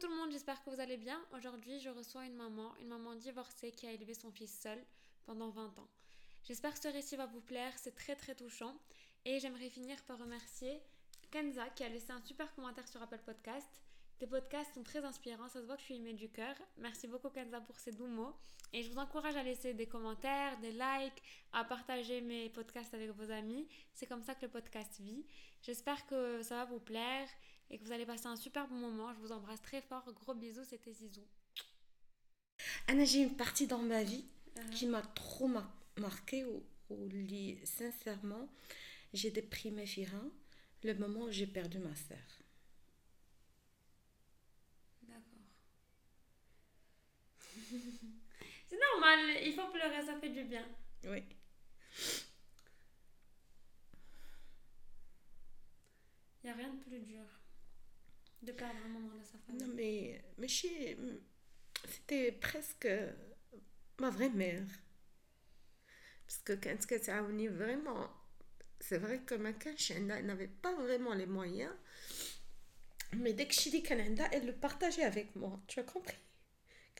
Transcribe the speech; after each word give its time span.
tout 0.00 0.08
le 0.08 0.16
monde, 0.16 0.32
j'espère 0.32 0.64
que 0.64 0.70
vous 0.70 0.80
allez 0.80 0.96
bien. 0.96 1.20
Aujourd'hui, 1.36 1.78
je 1.78 1.90
reçois 1.90 2.24
une 2.24 2.34
maman, 2.34 2.74
une 2.80 2.88
maman 2.88 3.14
divorcée 3.16 3.70
qui 3.70 3.86
a 3.86 3.92
élevé 3.92 4.14
son 4.14 4.30
fils 4.30 4.58
seul 4.58 4.82
pendant 5.26 5.50
20 5.50 5.78
ans. 5.78 5.88
J'espère 6.42 6.72
que 6.72 6.80
ce 6.80 6.88
récit 6.88 7.16
va 7.16 7.26
vous 7.26 7.42
plaire, 7.42 7.70
c'est 7.76 7.94
très 7.94 8.16
très 8.16 8.34
touchant. 8.34 8.74
Et 9.26 9.40
j'aimerais 9.40 9.68
finir 9.68 10.02
par 10.04 10.18
remercier 10.18 10.80
Kenza 11.30 11.68
qui 11.76 11.84
a 11.84 11.90
laissé 11.90 12.12
un 12.12 12.22
super 12.22 12.50
commentaire 12.54 12.88
sur 12.88 13.02
Apple 13.02 13.20
Podcast. 13.26 13.68
Tes 14.18 14.26
podcasts 14.26 14.72
sont 14.72 14.82
très 14.82 15.04
inspirants, 15.04 15.50
ça 15.50 15.60
se 15.60 15.66
voit 15.66 15.74
que 15.76 15.82
je 15.82 15.86
suis 15.86 15.96
aimée 15.96 16.14
du 16.14 16.30
cœur. 16.30 16.54
Merci 16.78 17.06
beaucoup 17.06 17.28
Kenza 17.28 17.60
pour 17.60 17.78
ces 17.78 17.92
doux 17.92 18.06
mots. 18.06 18.34
Et 18.72 18.82
je 18.82 18.90
vous 18.90 18.98
encourage 18.98 19.36
à 19.36 19.42
laisser 19.42 19.74
des 19.74 19.86
commentaires, 19.86 20.58
des 20.60 20.72
likes, 20.72 21.22
à 21.52 21.62
partager 21.64 22.22
mes 22.22 22.48
podcasts 22.48 22.94
avec 22.94 23.10
vos 23.10 23.30
amis. 23.30 23.68
C'est 23.92 24.06
comme 24.06 24.22
ça 24.22 24.34
que 24.34 24.46
le 24.46 24.50
podcast 24.50 24.98
vit. 25.00 25.26
J'espère 25.60 26.06
que 26.06 26.42
ça 26.42 26.56
va 26.56 26.64
vous 26.64 26.80
plaire 26.80 27.28
et 27.70 27.78
que 27.78 27.84
vous 27.84 27.92
allez 27.92 28.06
passer 28.06 28.26
un 28.26 28.36
super 28.36 28.66
bon 28.68 28.76
moment. 28.76 29.12
Je 29.14 29.20
vous 29.20 29.32
embrasse 29.32 29.62
très 29.62 29.80
fort. 29.80 30.04
Gros 30.12 30.34
bisous, 30.34 30.64
c'était 30.64 30.92
Zizou. 30.92 31.24
Anna, 32.88 33.04
j'ai 33.04 33.22
une 33.22 33.36
partie 33.36 33.66
dans 33.66 33.78
ma 33.78 34.02
vie 34.02 34.26
uh-huh. 34.56 34.70
qui 34.70 34.86
m'a 34.86 35.02
trop 35.02 35.48
marqué 35.96 36.44
au, 36.44 36.62
lit. 37.06 37.58
Sincèrement, 37.64 38.48
j'ai 39.12 39.30
déprimé 39.30 39.86
Fira 39.86 40.20
le 40.82 40.94
moment 40.94 41.24
où 41.24 41.30
j'ai 41.30 41.46
perdu 41.46 41.78
ma 41.78 41.94
sœur. 41.94 42.18
D'accord. 45.02 45.22
C'est 48.68 48.78
normal, 48.78 49.20
il 49.44 49.52
faut 49.54 49.68
pleurer, 49.68 50.04
ça 50.04 50.18
fait 50.18 50.30
du 50.30 50.44
bien. 50.44 50.66
Oui. 51.04 51.22
Il 56.42 56.46
n'y 56.46 56.50
a 56.50 56.54
rien 56.54 56.72
de 56.72 56.82
plus 56.82 57.00
dur 57.00 57.39
de 58.42 58.52
perdre 58.52 58.76
un 58.84 58.88
moment 58.88 59.16
de 59.16 59.24
sa 59.24 59.38
famille. 59.38 59.66
Non, 59.66 59.74
mais, 59.74 60.22
mais 60.38 60.48
c'était 61.86 62.32
presque 62.32 62.88
ma 63.98 64.10
vraie 64.10 64.30
mère. 64.30 64.66
Parce 66.26 66.38
que 66.42 66.52
quand 66.52 66.70
elle 66.70 66.82
vraiment, 67.48 68.08
c'est 68.78 68.98
vrai 68.98 69.20
que 69.20 69.34
ma 69.34 69.52
elle 69.90 70.06
n'avait 70.26 70.48
pas 70.48 70.74
vraiment 70.74 71.14
les 71.14 71.26
moyens. 71.26 71.74
Mais 73.14 73.32
dès 73.32 73.46
que 73.46 73.54
je 73.54 73.60
dis 73.70 73.82
qu'elle 73.82 74.00
elle 74.32 74.46
le 74.46 74.54
partageait 74.54 75.02
avec 75.02 75.34
moi. 75.34 75.60
Tu 75.66 75.80
as 75.80 75.84
compris? 75.84 76.16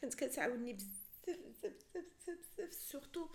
Quand 0.01 0.09
elle 0.09 0.33
surtout 2.71 3.31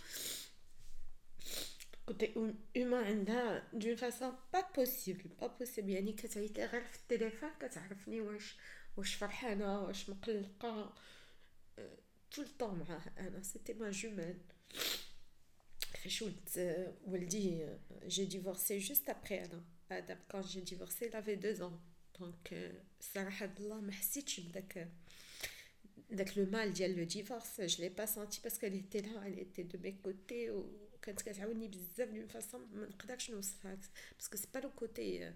côté 2.05 2.33
humain 2.75 3.61
d'une 3.73 3.97
façon 3.97 4.33
pas 4.51 4.63
possible 4.63 5.29
pas 5.39 5.49
possible 5.49 5.89
يعني 5.89 6.13
كتعيط 6.13 6.59
غير 6.59 6.83
في 6.83 6.95
التليفون 6.95 7.49
كتعرفني 7.59 8.21
واش 8.21 8.55
واش 8.97 9.15
فرحانه 9.15 9.83
واش 9.83 10.09
مقلقه 10.09 10.93
tout 12.35 12.43
le 12.43 12.61
temps 12.61 12.73
معاه 12.73 13.01
انا 13.17 13.41
c'était 13.43 13.73
ma 13.73 13.91
jumelle 13.91 14.41
فاش 16.03 16.21
ولدت 16.21 16.93
ولدي 17.07 17.67
j'ai 18.07 18.25
divorcé 18.25 18.79
juste 18.89 19.09
après 19.09 19.31
انا 19.31 19.63
ادم 19.91 20.17
quand 20.33 20.41
j'ai 20.41 20.61
divorcé 20.61 21.09
il 21.09 21.15
avait 21.15 21.37
deux 21.37 21.61
ans 21.61 21.79
donc 22.19 22.53
صراحه 23.01 23.49
الله 23.59 23.81
ما 23.81 23.91
حسيتش 23.91 24.39
بداك 24.39 24.87
داك 26.09 26.37
لو 26.37 26.45
مال 26.45 26.73
ديال 26.73 26.97
لو 26.97 27.03
ديفورس 27.03 27.61
je 27.61 27.77
l'ai 27.81 27.89
pas 27.89 28.07
senti 28.07 28.39
parce 28.43 28.57
qu'elle 28.57 28.75
était 28.75 29.01
là 29.01 29.21
elle 29.25 29.39
était 29.39 29.63
de 29.63 29.77
mes 29.77 29.95
côtés 29.95 30.49
وكانت 30.95 31.21
كتعاوني 31.21 31.67
بزاف 31.67 32.09
دون 32.09 32.27
فاصون 32.27 32.67
ما 32.73 32.87
نقدرش 32.87 33.31
نوصفها 33.31 33.77
باسكو 34.17 34.37
سي 34.37 34.47
با 34.53 34.59
لو 34.59 34.69
كوتي 34.69 35.33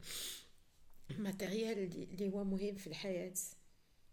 ماتيريال 1.20 1.78
اللي 1.78 2.30
هو 2.34 2.44
مهم 2.44 2.76
في 2.76 2.88
الحياه 2.88 3.34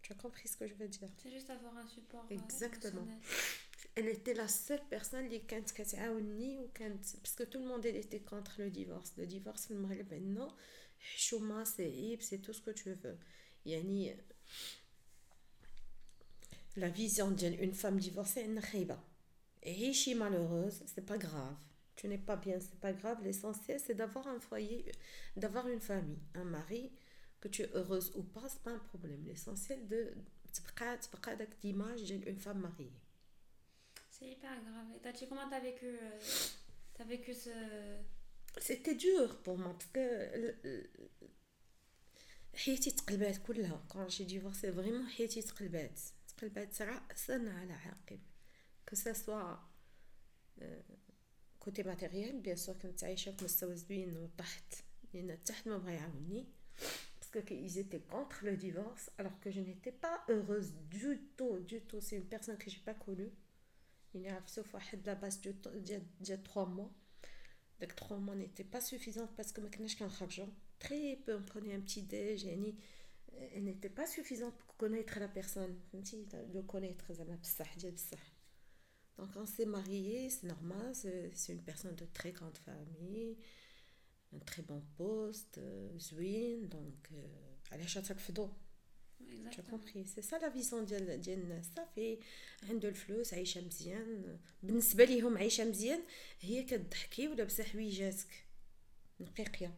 Tu 0.03 0.11
as 0.11 0.15
compris 0.15 0.49
ce 0.49 0.57
que 0.57 0.67
je 0.67 0.73
veux 0.73 0.89
dire 0.89 1.09
C'est 1.21 1.31
juste 1.31 1.49
avoir 1.49 1.77
un 1.77 1.87
support. 1.87 2.25
Exactement. 2.29 3.07
Elle 3.95 4.09
était 4.09 4.33
la 4.33 4.49
seule 4.49 4.83
personne 4.89 5.29
qui 5.29 5.39
كانت 5.39 5.71
كتعاوني 5.71 6.59
وكانت 6.59 7.05
parce 7.05 7.35
que 7.35 7.43
tout 7.43 7.59
le 7.59 7.67
monde 7.67 7.85
était 7.85 8.19
contre 8.19 8.55
le 8.61 8.69
divorce. 8.69 9.13
Le 9.17 9.25
divorce 9.25 9.67
في 9.67 9.71
المغرب 9.71 10.13
عندنا 10.13 10.55
حشومه 10.99 11.63
صعيب 11.63 12.21
c'est 12.21 12.41
tout 12.41 12.53
ce 12.53 12.61
que 12.61 12.71
tu 12.71 12.89
veux. 12.89 13.17
يعني 13.65 14.17
la 16.75 16.89
vision 16.89 17.31
d'une 17.31 17.73
femme 17.73 17.99
divorcée 17.99 18.41
est 18.41 18.59
خايبه 18.59 18.99
riche 19.63 20.07
et 20.07 20.15
malheureuse, 20.15 20.83
c'est 20.85 21.05
pas 21.05 21.17
grave. 21.17 21.55
Tu 21.95 22.07
n'es 22.07 22.17
pas 22.17 22.35
bien, 22.35 22.59
c'est 22.59 22.79
pas 22.79 22.93
grave. 22.93 23.23
L'essentiel, 23.23 23.79
c'est 23.79 23.93
d'avoir 23.93 24.27
un 24.27 24.39
foyer, 24.39 24.91
d'avoir 25.37 25.67
une 25.67 25.79
famille, 25.79 26.19
un 26.33 26.43
mari, 26.43 26.91
que 27.39 27.47
tu 27.47 27.61
es 27.61 27.69
heureuse 27.73 28.11
ou 28.15 28.23
pas, 28.23 28.47
c'est 28.49 28.61
pas 28.61 28.71
un 28.71 28.79
problème. 28.79 29.23
L'essentiel 29.25 29.87
de 29.87 30.13
d'image 31.61 32.03
d'une 32.03 32.37
femme 32.37 32.59
mariée. 32.59 32.93
C'est 34.09 34.27
hyper 34.27 34.51
grave. 34.63 35.15
Et 35.21 35.27
comment 35.27 35.49
t'as 35.49 35.59
vécu, 35.59 35.87
euh, 35.87 36.19
as 36.99 37.03
vécu 37.03 37.33
ce... 37.33 37.49
C'était 38.59 38.93
dur 38.95 39.41
pour 39.41 39.57
moi 39.57 39.73
parce 39.73 39.89
que 39.91 39.99
حياتي 42.55 42.91
تقلبات 42.91 43.37
كلها 43.37 43.83
quand 43.89 44.09
j'ai 44.09 44.25
divorcé 44.25 44.69
vraiment 44.69 45.09
حياتي 45.09 45.41
تقلبات 45.41 45.99
تقلبات 46.27 46.73
سنة 47.15 47.59
على 47.59 47.73
عقب 47.73 48.19
que 48.87 48.95
ce 48.95 49.13
soit 49.13 49.59
كوتي 51.59 51.83
ماتيريال 51.83 52.39
بيان 52.39 52.55
سور 52.55 52.75
كنت 52.75 53.03
عايشه 53.03 53.31
في 53.31 53.43
مستوى 53.43 53.75
زوين 53.75 54.17
وطحت 54.17 54.73
لان 55.13 55.43
تحت 55.43 55.67
ما 55.67 55.77
بغا 55.77 55.91
يعاوني 55.91 56.45
parce 57.19 57.31
que 57.31 57.53
ils 57.53 57.77
étaient 57.77 58.05
contre 58.15 58.45
le 58.45 58.57
divorce 58.57 59.09
alors 59.17 59.39
que 59.39 59.49
je 59.51 59.61
n'étais 59.61 59.91
pas 59.91 60.17
heureuse 60.29 60.73
du 60.89 61.21
tout 61.37 61.59
du 61.59 61.79
tout 61.81 62.01
c'est 62.01 62.17
une 62.17 62.29
personne 62.35 62.57
que 62.57 62.69
j'ai 62.69 62.83
pas 62.89 62.93
connue 62.93 63.31
il 64.15 64.27
عرفتو 64.27 64.63
في 64.63 64.75
واحد 64.75 65.07
لا 65.07 65.13
باس 65.13 65.37
ديال 65.37 66.03
ديال 66.21 66.43
3 66.43 66.65
mois 66.65 66.91
donc 67.81 67.95
3 67.95 68.17
mois 68.17 68.35
n'était 68.35 68.69
pas 68.75 68.81
suffisante 68.81 69.31
parce 69.37 69.51
que 69.51 69.59
ما 69.61 69.69
كناش 69.69 69.95
كنخرجوا 69.95 70.47
très 70.79 71.17
peu 71.25 71.37
on 71.37 71.51
prenait 71.51 71.73
un 71.73 71.81
petit 71.81 72.03
déj 72.03 72.45
يعني 72.45 72.75
elle 73.55 73.63
n'était 73.63 73.95
pas 73.99 74.05
suffisante 74.05 74.55
pour 74.57 74.77
connaître 74.77 75.19
la 75.19 75.27
personne 75.27 75.75
فهمتي 75.91 76.25
de 76.53 76.61
connaître 76.61 77.11
زعما 77.13 77.35
بصح 77.35 77.77
ديال 77.77 77.91
بصح 77.91 78.36
donc 79.17 79.29
on 79.35 79.45
s'est 79.45 79.65
marié, 79.65 80.29
c'est 80.29 80.47
normal, 80.47 80.93
c'est 80.93 81.53
une 81.53 81.61
personne 81.61 81.95
de 81.95 82.05
très 82.05 82.31
grande 82.31 82.57
famille, 82.57 83.37
un 84.35 84.39
très 84.39 84.63
bon 84.63 84.81
poste, 84.97 85.59
Zwin, 85.99 86.67
donc 86.67 87.09
elle 87.71 87.81
a 87.81 87.85
fait 87.85 88.33
Tu 89.51 89.59
as 89.59 89.63
compris 89.63 90.05
C'est 90.05 90.21
ça 90.21 90.39
la 90.39 90.49
vision 90.49 90.85
ديال 90.85 91.21
ديال 91.21 91.39
الناس 91.39 91.65
صافي 91.75 92.19
عنده 92.63 92.89
الفلوس 92.89 93.33
عايشه 93.33 93.61
مزيان 93.61 94.39
بالنسبه 94.63 95.05
ليهم 95.05 95.37
عايشه 95.37 95.65
مزيان 95.65 96.03
هي 96.41 96.63
كتضحكي 96.63 97.27
ولابسه 97.27 97.63
حويجاتك 97.63 98.45
نقيقيه 99.19 99.73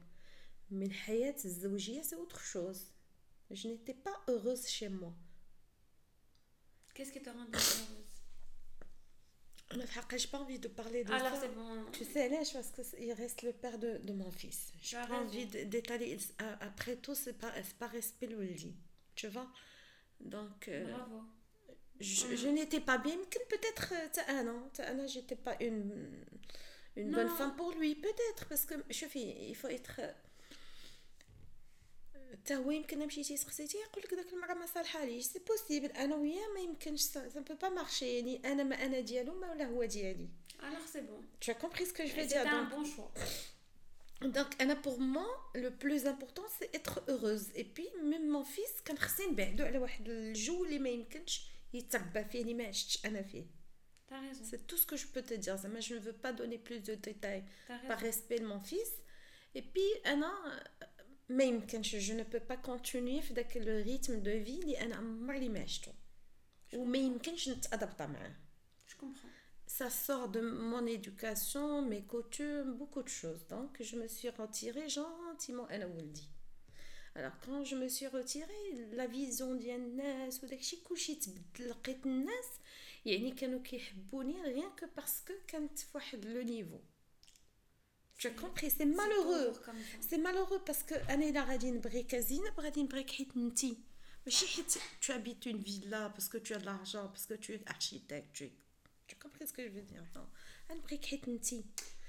من 0.71 0.85
الحياه 0.85 1.35
الزوجيه 1.45 2.01
سي 2.01 2.15
اوتر 2.15 2.39
شوز 2.39 2.81
je 3.51 3.67
n'étais 3.67 3.99
pas 4.07 4.17
heureuse 4.27 4.67
chez 4.67 4.89
moi 4.89 5.13
qu'est-ce 6.93 7.11
qui 7.11 7.21
te 7.21 7.29
rend 7.29 7.47
heureuse 7.53 8.08
J'ai 10.16 10.28
pas 10.28 10.38
envie 10.38 10.58
de 10.58 10.68
parler 10.68 11.04
de 11.04 11.12
Alors 11.12 11.34
ça. 11.34 11.42
c'est 11.42 11.54
bon. 11.54 11.84
Tu 11.92 12.04
sais, 12.04 12.28
là, 12.28 12.38
parce 12.52 12.90
qu'il 12.92 13.12
reste 13.12 13.42
le 13.42 13.52
père 13.52 13.78
de, 13.78 13.98
de 13.98 14.12
mon 14.12 14.30
fils. 14.30 14.72
J'ai 14.80 14.96
pas 14.96 15.20
envie 15.20 15.46
d'étaler. 15.46 16.18
Après 16.60 16.96
tout, 16.96 17.14
c'est 17.14 17.38
pas, 17.38 17.52
pas 17.78 17.86
respect 17.86 18.26
le 18.26 18.42
lit. 18.42 18.76
Tu 19.14 19.28
vois? 19.28 19.48
Donc. 20.20 20.68
Euh, 20.68 20.84
Bravo. 20.90 21.22
Je, 22.00 22.34
je 22.34 22.48
n'étais 22.48 22.80
pas 22.80 22.98
bien, 22.98 23.16
peut-être. 23.48 23.92
Un 24.28 24.48
an. 24.48 24.70
Un 24.78 24.98
an, 24.98 25.06
j'étais 25.06 25.36
pas 25.36 25.56
une, 25.60 26.24
une 26.96 27.10
bonne 27.10 27.28
femme 27.28 27.54
pour 27.56 27.72
lui. 27.72 27.94
Peut-être, 27.94 28.46
parce 28.48 28.64
que 28.64 28.74
je 28.88 29.04
fais, 29.06 29.20
il 29.20 29.54
faut 29.54 29.68
être. 29.68 30.00
حتى 32.31 32.55
هو 32.55 32.71
يمكن 32.71 33.05
مشيتي 33.05 33.37
سقسيتي 33.37 33.77
يقول 33.77 34.03
لك 34.03 34.13
داك 34.13 34.33
المراه 34.33 34.53
ما 34.53 34.65
صالحه 34.65 35.19
سي 35.19 35.39
بوسيبل 35.39 35.91
انا 35.91 36.15
وياه 36.15 36.53
ما 36.53 36.59
يمكنش 36.59 37.01
سا 37.01 37.27
بو 37.27 37.55
با 37.55 37.69
مارشي 37.69 38.15
يعني 38.15 38.51
انا 38.51 38.63
ما 38.63 38.85
انا 38.85 38.99
ديالو 38.99 39.39
ما 39.39 39.51
ولا 39.51 39.65
هو 39.65 39.83
ديالي 39.83 40.29
alors 40.59 40.87
c'est 40.93 41.05
bon 41.09 41.19
tu 41.39 41.51
as 41.51 41.59
compris 41.65 41.85
ce 41.85 41.93
que 41.93 42.05
je 42.07 42.13
veux 42.15 42.27
dire 42.27 42.43
c'est 42.43 42.47
un 42.47 42.69
bon 42.75 42.85
choix 42.85 43.11
donc 44.37 44.61
انا 44.61 44.81
pour 44.81 44.99
moi 44.99 45.27
le 45.55 45.69
plus 45.83 46.07
important 46.07 46.45
c'est 46.57 46.69
être 46.75 47.01
heureuse 47.09 47.47
et 47.55 47.65
puis 47.75 47.89
même 48.11 48.27
mon 48.37 48.43
fils 48.43 48.83
كان 48.85 48.97
خصني 48.97 49.27
نبعدو 49.27 49.63
على 49.63 49.77
واحد 49.77 50.09
الجو 50.09 50.65
اللي 50.65 50.79
ما 50.79 50.89
يمكنش 50.89 51.41
يتربى 51.73 52.23
فيه 52.23 52.41
اللي 52.41 52.53
ما 52.53 52.67
عشتش 52.67 53.05
انا 53.05 53.21
فيه 53.21 53.45
C'est 54.49 54.67
tout 54.67 54.77
ce 54.77 54.85
que 54.85 54.95
je 54.95 55.07
peux 55.07 55.21
te 55.21 55.33
dire. 55.33 55.57
Mais 55.73 55.81
je 55.81 55.95
ne 55.95 55.99
veux 55.99 56.13
pas 56.13 56.31
donner 56.31 56.57
plus 56.57 56.79
de 56.79 56.95
détails 56.95 57.43
par 57.87 57.99
respect 57.99 58.39
de 58.39 58.45
mon 58.45 58.59
fils. 58.59 58.91
Et 59.55 59.61
puis, 59.61 59.89
un 60.05 60.21
an, 60.21 60.37
ما 61.29 61.43
يمكنش 61.43 61.95
جو 61.95 62.17
ne 62.17 62.23
peux 62.23 62.45
pas 62.51 62.57
continuer 62.57 63.21
في 63.21 63.33
داك 63.33 63.57
لو 63.57 63.83
ريتم 63.83 64.19
دو 64.19 64.43
في 64.43 64.59
اللي 64.59 64.81
انا 64.81 64.95
عمري 64.95 65.49
ما 65.49 65.59
عشتو 65.59 65.91
وما 66.73 66.97
يمكنش 66.97 67.49
نتادبط 67.49 68.01
معاه 68.01 68.35
je 68.87 68.93
comprends 68.93 69.35
ça 69.67 69.89
sort 69.89 70.29
de 70.29 70.41
mon 70.41 70.85
éducation 70.85 71.81
mes 71.81 72.03
coutumes 72.13 72.73
beaucoup 72.79 73.03
de 73.03 73.13
choses 73.21 73.43
donc 73.47 73.71
je 73.81 73.95
me 73.95 74.07
suis 74.07 74.29
retirée 74.29 74.89
gentiment 74.89 75.71
انا 75.71 75.85
ولدي 75.85 76.23
alors 77.15 77.37
quand 77.45 77.63
je 77.63 77.75
me 77.75 77.87
suis 77.87 78.07
retirée 78.07 78.65
la 78.93 79.07
vision 79.07 79.59
ديال 79.59 79.79
الناس 79.81 80.43
وداكشي 80.43 80.77
كلشي 80.83 81.15
تبدل 81.15 81.69
لقيت 81.69 82.05
الناس 82.05 82.45
يعني 83.05 83.31
كانوا 83.31 83.61
كيحبوني 83.61 84.43
rien 84.43 84.81
que 84.81 84.85
parce 84.85 85.29
que 85.29 85.33
كانت 85.47 85.79
في 85.79 85.87
واحد 85.95 86.25
لو 86.25 86.41
نيفو 86.41 86.79
Tu 88.20 88.26
as 88.26 88.32
compris 88.32 88.70
C'est 88.70 88.84
malheureux. 88.84 89.50
C'est 89.98 90.18
malheureux 90.18 90.60
parce 90.66 90.82
que 90.82 90.92
tu 95.00 95.12
habites 95.12 95.46
une 95.46 95.56
villa 95.56 96.10
parce 96.10 96.28
que 96.28 96.36
tu 96.36 96.52
as 96.52 96.58
de 96.58 96.66
l'argent, 96.66 97.08
parce 97.08 97.24
que 97.24 97.32
tu 97.32 97.54
es 97.54 97.62
architecte. 97.64 98.28
Tu, 98.34 98.50
tu 99.06 99.16
as 99.16 99.18
compris 99.18 99.46
ce 99.46 99.54
que 99.54 99.64
je 99.64 99.70
veux 99.70 99.80
dire 99.80 100.04
Non? 100.14 100.26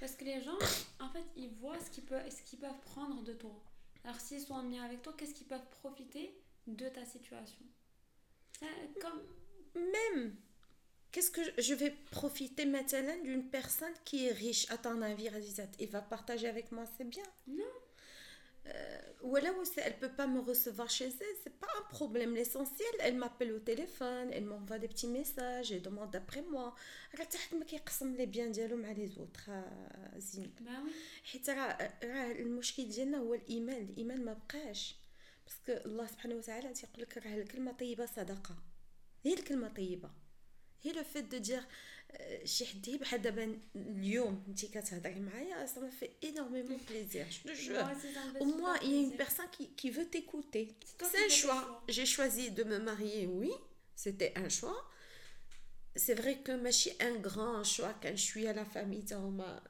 Parce 0.01 0.15
que 0.15 0.25
les 0.25 0.43
gens, 0.43 0.57
en 0.99 1.09
fait, 1.11 1.23
ils 1.37 1.53
voient 1.61 1.79
ce 1.79 1.89
qu'ils 1.89 2.03
peuvent, 2.03 2.29
ce 2.29 2.55
peuvent 2.57 2.81
prendre 2.81 3.23
de 3.23 3.31
toi. 3.31 3.63
Alors 4.03 4.19
s'ils 4.19 4.41
sont 4.41 4.55
en 4.55 4.63
lien 4.63 4.83
avec 4.83 5.01
toi, 5.01 5.13
qu'est-ce 5.17 5.33
qu'ils 5.33 5.47
peuvent 5.47 5.69
profiter 5.79 6.37
de 6.67 6.89
ta 6.89 7.05
situation? 7.05 7.65
Comme... 8.99 9.23
Même 9.75 10.35
Qu'est-ce 11.12 11.30
que 11.30 11.40
je 11.66 11.74
vais 11.74 11.92
profiter 12.10 12.66
maintenant 12.66 13.18
d'une 13.24 13.48
personne 13.48 13.94
qui 14.04 14.26
est 14.26 14.32
riche 14.32 14.70
à 14.70 14.76
ton 14.76 15.00
avis, 15.00 15.28
Razizat 15.30 15.72
Il 15.78 15.88
va 15.88 16.02
partager 16.02 16.46
avec 16.46 16.72
moi, 16.72 16.84
c'est 16.96 17.08
bien. 17.08 17.22
Non. 17.46 17.64
Euh, 18.68 18.98
ou 19.22 19.36
alors, 19.36 19.54
elle 19.76 19.98
peut 19.98 20.10
pas 20.10 20.26
me 20.26 20.40
recevoir 20.40 20.90
chez 20.90 21.06
elle, 21.06 21.36
c'est 21.42 21.58
pas 21.58 21.68
un 21.78 21.88
problème. 21.88 22.34
L'essentiel, 22.34 22.94
elle 23.00 23.16
m'appelle 23.16 23.52
au 23.52 23.58
téléphone, 23.60 24.28
elle 24.32 24.44
m'envoie 24.44 24.78
des 24.78 24.88
petits 24.88 25.06
messages, 25.06 25.72
elle 25.72 25.82
demande 25.82 26.10
d'après 26.10 26.42
moi. 26.42 26.74
راه 27.14 27.24
حتى 27.24 27.38
حد 27.38 27.56
ما 27.56 27.64
كيقسم 27.64 28.14
لي 28.14 28.26
بيان 28.26 28.52
ديالو 28.52 28.76
مع 28.76 28.92
لي 28.92 29.06
زوتر 29.06 29.64
زين 30.16 30.54
حيت 31.24 31.50
راه 31.50 31.92
راه 32.04 32.32
المشكل 32.32 32.88
ديالنا 32.88 33.18
هو 33.18 33.34
الايمان 33.34 33.82
الايمان 33.82 34.24
ما 34.24 34.32
بقاش 34.32 34.96
باسكو 35.46 35.88
الله 35.88 36.06
سبحانه 36.06 36.34
وتعالى 36.34 36.72
تيقول 36.72 37.02
لك 37.02 37.16
راه 37.18 37.34
الكلمه 37.34 37.72
طيبه 37.72 38.06
صدقه 38.06 38.56
هي 39.24 39.34
الكلمه 39.34 39.68
طيبه 39.68 40.10
هي 40.82 40.92
لو 40.92 41.04
فيت 41.04 41.24
دو 41.24 41.38
دير 41.38 41.62
شي 42.44 42.66
حد 42.66 42.90
بحال 42.90 43.22
دابا 43.22 43.58
اليوم 43.76 44.44
انت 44.48 44.64
كتهضري 44.64 45.20
معايا 45.20 45.66
ça 45.66 45.80
m'a 45.80 45.90
fait 45.90 46.12
énormément 46.22 46.78
plaisir 46.86 47.26
je 47.30 47.40
te 47.48 47.54
jure 47.54 47.88
au 48.40 48.44
moins 48.44 48.76
il 48.82 48.92
y 48.92 48.96
a 48.96 49.00
une 49.00 49.16
personne 49.16 49.50
qui, 49.56 49.68
qui 49.78 49.90
veut 49.90 50.08
t'écouter 50.08 50.74
c'est 51.10 51.24
un 51.26 51.28
choix 51.28 51.62
j'ai 51.88 52.06
choisi 52.06 52.50
de 52.50 52.64
me 52.64 52.78
marier 52.78 53.26
oui 53.26 53.52
c'était 53.94 54.32
un 54.36 54.48
choix 54.48 54.80
c'est 55.96 56.14
vrai 56.14 56.34
que 56.44 56.52
ماشي 56.52 56.90
un 57.00 57.16
grand 57.28 57.64
choix 57.64 57.94
quand 58.02 58.16
je 58.20 58.24
suis 58.30 58.46
à 58.46 58.52
la 58.52 58.64
famille 58.64 59.04
تاهما 59.04 59.62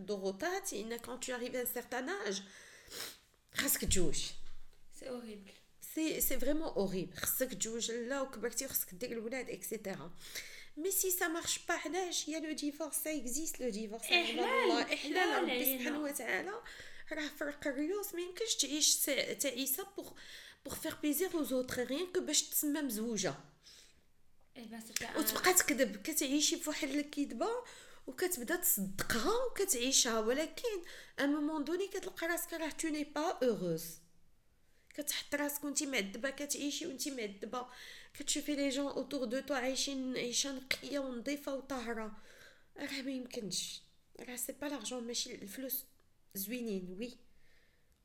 ضغوطات 0.00 0.72
ان 0.72 0.98
quand 0.98 1.18
tu 1.18 1.32
arrives 1.32 1.56
à 1.56 1.60
un 1.60 1.80
certain 1.80 2.08
âge 2.26 2.42
خاصك 3.54 3.84
تجوج 3.84 4.16
c'est 4.98 5.08
horrible 5.08 5.50
c'est 5.94 6.20
c'est 6.20 6.36
vraiment 6.36 6.78
horrible 6.78 7.16
خاصك 7.16 7.54
تجوج 7.54 7.90
لا 7.90 8.20
وكبرتي 8.20 8.64
وخاصك 8.64 8.94
دير 8.94 9.12
الولاد 9.12 9.50
اكسيتيرا 9.50 10.12
مي 10.77 10.91
سي 10.91 11.11
سا 11.11 11.27
مارش 11.27 11.59
با 11.67 11.73
علاش 11.73 12.27
يا 12.27 12.39
لو 12.39 12.51
ديفورس 12.51 12.95
سا 12.95 13.17
اكزيست 13.17 13.59
لو 13.61 13.69
ديفورس 13.69 14.11
والله 14.11 14.93
احلال 14.93 15.43
ربي 15.43 15.77
سبحانه 15.77 15.99
وتعالى 16.03 16.61
راه 17.11 17.27
فرق 17.39 17.67
الريوس 17.67 18.13
ما 18.15 18.21
يمكنش 18.21 18.55
تعيش 18.55 18.95
تعيسه 19.39 19.87
بوغ 19.97 20.11
بوغ 20.65 20.75
فيغ 20.75 20.95
بيزير 21.01 21.33
لو 21.33 21.43
زوتر 21.43 21.83
غير 21.83 22.05
كو 22.05 22.19
باش 22.19 22.41
تسمى 22.43 22.81
مزوجه 22.81 23.33
وتبقى 25.19 25.53
تكذب 25.53 26.01
كتعيشي 26.01 26.55
بواحد 26.55 26.89
الكذبه 26.89 27.49
وكتبدا 28.07 28.55
تصدقها 28.55 29.45
وكتعيشها 29.45 30.19
ولكن 30.19 30.81
ا 31.19 31.25
مومون 31.25 31.63
دوني 31.63 31.87
كتلقى 31.87 32.27
راسك 32.27 32.53
راه 32.53 32.69
تو 32.69 32.87
ني 32.87 33.03
با 33.03 33.21
اوغوز 33.43 33.85
كتحط 34.93 35.35
راسك 35.35 35.63
وانت 35.63 35.83
معذبه 35.83 36.29
كتعيشي 36.29 36.87
وانت 36.87 37.07
معذبه 37.07 37.67
كتشوفي 38.19 38.55
لي 38.55 38.69
جون 38.69 38.85
اوتور 38.85 39.25
دو 39.25 39.39
تو 39.39 39.53
عايشين 39.53 40.17
عيشه 40.17 40.51
نقيه 40.51 40.99
ونظيفه 40.99 41.55
وطاهره 41.55 42.17
راه 42.77 43.01
ما 43.01 43.11
يمكنش 43.11 43.81
راه 44.19 44.35
سي 44.35 44.53
با 44.53 44.65
لارجون 44.65 45.07
ماشي 45.07 45.35
الفلوس 45.35 45.85
زوينين 46.35 46.95
وي 46.99 47.17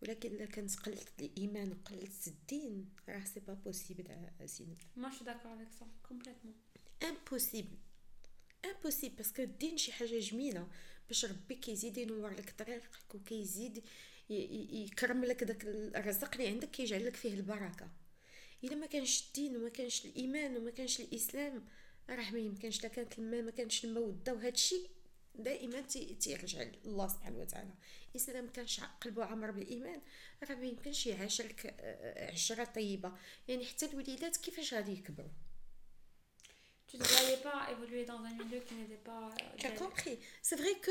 ولكن 0.02 0.28
الا 0.28 0.44
كانت 0.44 0.76
قلت 0.76 1.12
الايمان 1.20 1.74
قلت 1.74 2.26
الدين 2.26 2.88
راه 3.08 3.24
سي 3.24 3.40
با 3.40 3.54
بوسيبل 3.54 4.30
زينب 4.44 4.78
ما 4.96 5.10
شو 5.18 5.24
داكور 5.24 5.54
افيك 5.54 5.68
سا 5.80 5.86
كومبليتمون 6.08 6.54
امبوسيبل 7.02 7.78
امبوسيبل 8.64 9.16
باسكو 9.16 9.42
الدين 9.42 9.76
شي 9.76 9.92
حاجة 9.92 10.18
جميله 10.18 10.68
باش 11.08 11.24
ربي 11.24 11.54
كيزيد 11.54 11.98
ينور 11.98 12.30
لك 12.30 12.54
طريقك 12.58 13.14
وكيزيد 13.14 13.82
يكرم 14.30 15.24
لك 15.24 15.44
داك 15.44 15.64
الرزق 15.64 16.34
اللي 16.34 16.48
عندك 16.48 16.70
كيجعل 16.70 17.06
لك 17.06 17.16
فيه 17.16 17.34
البركه 17.34 17.90
إلا 18.64 18.74
ما 18.74 18.86
كانش 18.86 19.26
الدين 19.26 19.56
وما 19.56 19.68
كانش 19.68 20.04
الإيمان 20.04 20.56
وما 20.56 20.70
كانش 20.70 21.00
الإسلام 21.00 21.66
راه 22.10 22.30
ما 22.30 22.38
يمكنش 22.38 22.82
لا 22.82 22.88
كانت 22.88 23.18
الماء 23.18 23.42
ما 23.42 23.50
كانش 23.50 23.84
الموده 23.84 24.34
وهذا 24.34 24.48
الشيء 24.48 24.90
دائما 25.34 25.80
تيرجع 26.20 26.62
لله 26.84 27.08
سبحانه 27.08 27.38
وتعالى 27.38 27.74
الانسان 28.08 28.44
ما 28.44 28.50
كانش 28.50 28.80
قلبه 28.80 29.24
عمر 29.24 29.50
بالإيمان 29.50 30.00
راه 30.44 30.54
ما 30.54 30.66
يمكنش 30.66 31.06
يعاشرك 31.06 31.74
آه، 31.80 32.32
عشرة 32.32 32.64
طيبة 32.64 33.12
يعني 33.48 33.66
حتى 33.66 33.86
الوليدات 33.86 34.36
كيفاش 34.36 34.74
غادي 34.74 34.92
يكبروا 34.92 35.30
Tu 36.90 36.98
ne 36.98 37.04
voyais 37.04 37.36
pas 37.36 37.70
évoluer 37.70 38.04
dans 38.04 38.18
un 38.18 38.34
milieu 38.40 38.58
qui 38.66 38.74
n'était 38.74 38.96
pas. 38.96 39.30
Tu 39.58 39.66
as 39.66 39.70
compris. 39.70 40.18
C'est 40.42 40.56
vrai 40.56 40.74
que 40.82 40.90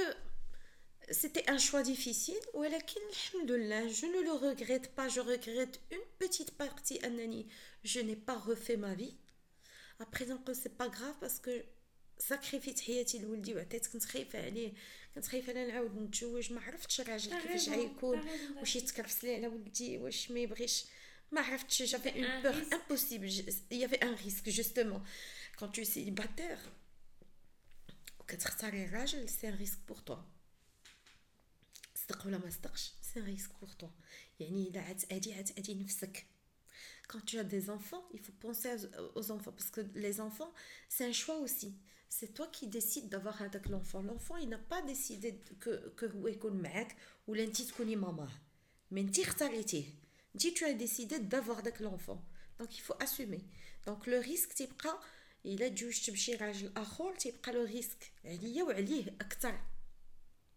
c'était 1.11 1.51
un 1.51 1.59
choix 1.59 1.83
difficile 1.83 2.55
ولكن 2.55 3.01
الحمد 3.11 3.51
لله 3.51 3.89
je 3.93 4.06
ne 4.06 4.23
le 4.23 4.33
regrette 4.33 4.89
pas 4.97 5.09
je 5.09 5.21
regrette 5.21 5.81
une 5.93 6.06
petite 6.19 6.51
partie 6.51 7.05
انني 7.05 7.47
je 7.85 8.01
n'ai 8.01 8.17
pas 8.17 8.39
refait 8.39 8.77
ma 8.77 8.95
vie 8.95 9.17
après 10.01 10.27
donc 10.27 10.41
c'est 10.53 10.77
pas 10.77 10.89
grave 10.89 11.15
parce 11.21 11.39
que 11.39 11.65
ساكريفيت 12.19 12.81
حياتي 12.81 13.19
لولدي 13.19 13.55
وعطيت 13.55 13.87
كنت 13.87 14.05
خايفه 14.05 14.45
عليه 14.45 14.73
كنت 15.15 15.27
خايفه 15.27 15.53
لا 15.53 15.67
نعاود 15.67 15.97
نتزوج 15.97 16.53
ما 16.53 16.61
عرفتش 16.61 17.01
الراجل 17.01 17.41
كيفاش 17.41 17.69
غيكون 17.69 18.29
واش 18.56 18.77
يتكرفس 18.77 19.25
لي 19.25 19.35
على 19.35 19.47
ولدي 19.47 19.99
واش 19.99 20.31
ما 20.31 20.41
يبغيش 20.41 20.85
ما 21.33 21.41
عرفتش 21.41 21.83
جافي 21.83 22.09
اون 22.09 22.43
بور 22.43 22.65
امبوسيبل 22.73 23.55
يافي 23.71 23.95
ان 23.95 24.15
ريسك 24.15 24.49
جوستومون 24.49 25.06
كون 25.59 25.73
تو 25.73 25.85
سيليباتير 25.85 26.59
وكتختاري 28.21 28.87
راجل 28.87 29.29
سي 29.29 29.49
ان 29.49 29.55
ريسك 29.55 29.79
بور 29.89 29.97
توا 29.97 30.17
صدق 32.09 32.27
ولا 32.27 32.39
ما 32.39 32.51
صدقش 32.51 32.93
سي 33.03 33.21
ريسك 33.21 33.51
بور 33.61 33.71
توا 33.71 33.89
يعني 34.41 34.69
اذا 34.69 34.81
عاد 34.81 35.05
ادي 35.11 35.34
عاد 35.34 35.51
ادي 35.58 35.75
نفسك 35.75 36.27
quand 37.08 37.25
tu 37.25 37.39
as 37.39 37.44
des 37.44 37.70
enfants, 37.70 38.05
il 38.13 38.20
faut 38.20 38.32
penser 38.32 38.70
aux 39.15 39.31
enfants 39.31 39.53
parce 39.53 39.70
que 39.70 39.82
les 39.94 40.20
enfants, 40.20 40.53
c'est 40.89 41.05
un 41.05 41.13
choix 41.13 41.37
aussi. 41.37 41.75
C'est 42.08 42.32
toi 42.32 42.46
qui 42.46 42.67
décides 42.67 43.08
d'avoir 43.08 43.43
avec 43.43 43.69
l'enfant. 43.69 44.03
L'enfant, 44.03 44.37
il 44.37 44.49
n'a 44.49 44.58
pas 44.58 44.82
décidé 44.82 45.34
que 45.61 45.93
que 45.96 46.05
هو 46.05 46.29
يكون 46.29 46.63
معك 46.63 46.96
ولا 47.27 47.44
انت 47.44 47.63
تكوني 47.63 47.96
ماماه. 47.96 48.31
Mais 48.93 48.99
انت 48.99 49.19
اختاريتيه. 49.19 49.84
انت 50.34 50.43
tu 50.43 50.65
as 50.65 50.73
décidé 50.73 51.19
d'avoir 51.19 51.58
avec 51.58 51.81
l'enfant. 51.81 52.20
Donc 52.58 52.79
il 52.79 52.81
faut 52.81 52.96
assumer. 53.01 53.43
Donc 53.87 54.06
le 54.06 54.19
risque 54.19 54.53
تيبقى 54.55 55.01
الا 55.46 55.69
تزوجت 55.69 56.11
بشي 56.11 56.34
راجل 56.34 56.73
اخر 56.77 57.15
تيبقى 57.15 57.53
لو 57.53 57.65
ريسك 57.65 58.13
عليا 58.25 58.63
وعليه 58.63 59.17
اكثر 59.20 59.61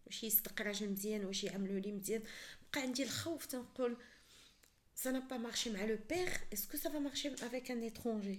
واش 0.06 0.24
يصدق 0.24 0.62
راجل 0.62 0.88
مزيان 0.88 1.24
واش 1.24 1.44
يعملوا 1.44 1.80
لي 1.80 1.92
مزيان 1.92 2.22
بقى 2.72 2.80
عندي 2.82 3.02
الخوف 3.02 3.46
تنقول 3.46 3.96
ça 5.04 5.12
n'a 5.12 5.20
pas 5.30 5.38
marché 5.38 5.68
مع 5.68 5.86
le 5.86 5.96
père 5.96 6.32
est-ce 6.52 6.66
que 6.66 6.76
ça 6.76 6.88
va 6.88 7.00
marcher 7.00 7.30
avec 7.42 7.70
un 7.70 7.80
étranger 7.80 8.38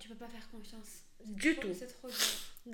tu 0.00 0.08
peux 0.08 0.14
pas 0.24 0.28
faire 0.28 0.48
confiance 0.50 0.92
du 1.24 1.56
tout 1.56 1.74
c'est 1.78 1.92
trop 1.96 2.08
dur 2.08 2.26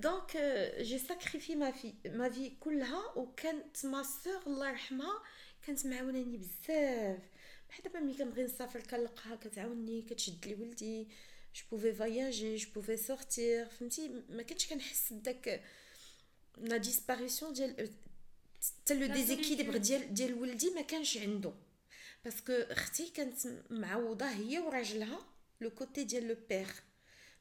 donc 0.06 0.28
euh, 0.34 0.70
j'ai 0.88 0.98
sacrifié 0.98 1.54
ma 1.56 1.70
vie 1.70 1.94
ma 2.20 2.28
vie 2.28 2.50
كلها 2.60 3.16
وكانت 3.16 3.86
ما 3.86 4.02
سور 4.02 4.42
الله 4.46 4.68
يرحمها 4.68 5.22
كانت 5.66 5.86
معاوناني 5.86 6.36
بزاف 6.36 7.18
بحال 7.68 7.82
دابا 7.84 8.00
ملي 8.00 8.14
كنبغي 8.14 8.44
نسافر 8.44 8.80
كنلقاها 8.80 9.36
كتعاوني 9.36 10.02
كتشد 10.02 10.46
لي 10.46 10.54
ولدي 10.54 11.08
جو 11.54 11.62
بوفي 11.70 11.92
فواياجي 11.92 12.56
جو 12.56 12.68
بوفي 12.74 12.96
سورتير 12.96 13.66
فهمتي 13.68 14.22
ما 14.28 14.42
كنتش 14.42 14.66
كنحس 14.66 15.12
بداك 15.12 15.62
لا 16.56 16.76
ديسباريسيون 16.76 17.52
ديال 17.52 17.94
حتى 18.62 18.94
لو 18.94 19.14
ديزيكيليبر 19.14 19.76
ديال 19.76 20.14
ديال 20.14 20.34
ولدي 20.34 20.70
ما 20.70 20.82
كانش 20.82 21.16
عنده 21.16 21.52
باسكو 22.24 22.52
اختي 22.52 23.10
كانت 23.10 23.46
معوضه 23.70 24.30
هي 24.30 24.58
وراجلها 24.58 25.18
لو 25.60 25.70
كوتي 25.70 26.04
ديال 26.04 26.28
لو 26.28 26.36
بير 26.48 26.68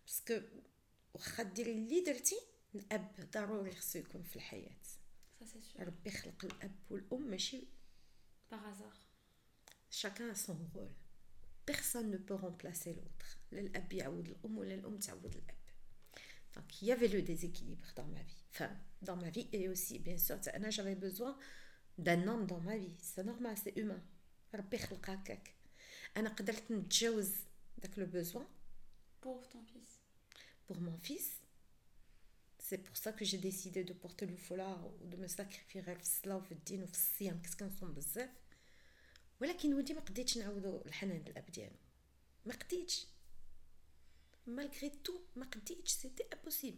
باسكو 0.06 0.42
واخا 1.14 1.44
ديري 1.44 1.72
اللي 1.72 2.02
درتي 2.02 2.40
الاب 2.76 3.30
ضروري 3.34 3.72
خصو 3.72 4.00
يكون 4.00 4.24
في 4.24 4.36
الحياه 4.36 4.76
ربي 5.80 6.12
خلق 6.12 6.46
الاب 6.46 6.76
والام 6.90 7.22
ماشي 7.22 7.68
par 8.54 8.64
hasard 8.68 9.00
chacun 9.90 10.30
a 10.30 10.36
son 10.36 10.58
rôle 10.74 10.96
personne 11.66 12.10
ne 12.12 12.18
peut 12.18 12.36
remplacer 12.36 12.94
l'autre 12.94 13.38
لا 13.52 13.60
الاب 13.60 13.94
يعوض 13.94 14.28
الام 14.28 14.58
ولا 14.58 14.76
الام 14.76 15.00
تعوض 15.00 15.36
الاب 15.36 15.64
donc 16.56 16.82
il 16.82 16.88
y 16.88 16.92
avait 16.92 17.08
le 17.08 17.22
déséquilibre 17.22 17.88
dans 17.96 18.08
ma 18.16 18.22
vie 18.22 18.44
enfin 18.52 18.72
dans 19.02 19.16
ma 19.16 19.30
vie 19.30 19.48
et 19.52 19.70
aussi 19.70 20.00
bien 20.00 20.18
sûr 20.18 20.38
j'avais 20.70 20.96
besoin 20.96 21.38
d'un 21.98 22.28
homme 22.28 22.46
dans 22.46 22.62
ma 22.62 22.78
vie 22.78 22.96
c'est 23.00 23.24
normal 23.24 23.56
c'est 23.64 23.76
humain 23.78 24.02
ربي 24.56 24.78
خلق 24.78 25.10
هكاك 25.10 25.54
انا 26.18 26.30
قدرت 26.30 26.72
نتجاوز 26.72 27.32
داك 27.78 28.00
لو 28.00 28.06
بوزوان 28.06 28.46
pour 29.26 29.48
ton 29.50 29.64
fils 29.74 29.94
pour 30.68 30.78
mon 30.78 30.98
fils 30.98 31.30
c'est 32.60 32.82
pour 32.88 32.98
ça 32.98 33.12
que 33.12 33.26
j'ai 33.26 33.38
décidé 33.38 33.84
de 33.84 33.94
porter 33.94 34.26
le 34.26 34.38
foulard 34.38 34.82
ou 35.02 35.08
de 35.08 35.18
me 35.18 35.28
sacrifier 35.28 35.82
في 35.82 36.02
الصلاة 36.02 36.38
وفي 36.38 36.52
الدين 36.52 36.84
وفي 36.84 36.92
الصيام 36.92 37.42
كنت 37.42 37.56
كنصوم 37.60 37.94
بزاف 37.94 38.30
ولكن 39.42 39.74
ولدي 39.74 39.94
ما 39.94 40.00
قديتش 40.00 40.38
نعاودو 40.38 40.82
الحنان 40.86 41.24
الاب 41.28 41.52
ديالو 41.52 41.76
ما 42.46 42.54
قديتش 42.54 43.08
مالغري 44.48 44.90
تو 44.90 45.20
ما 45.36 45.46
قديتش 45.46 45.92
سيتي 45.92 46.24
امبوسيبل 46.34 46.78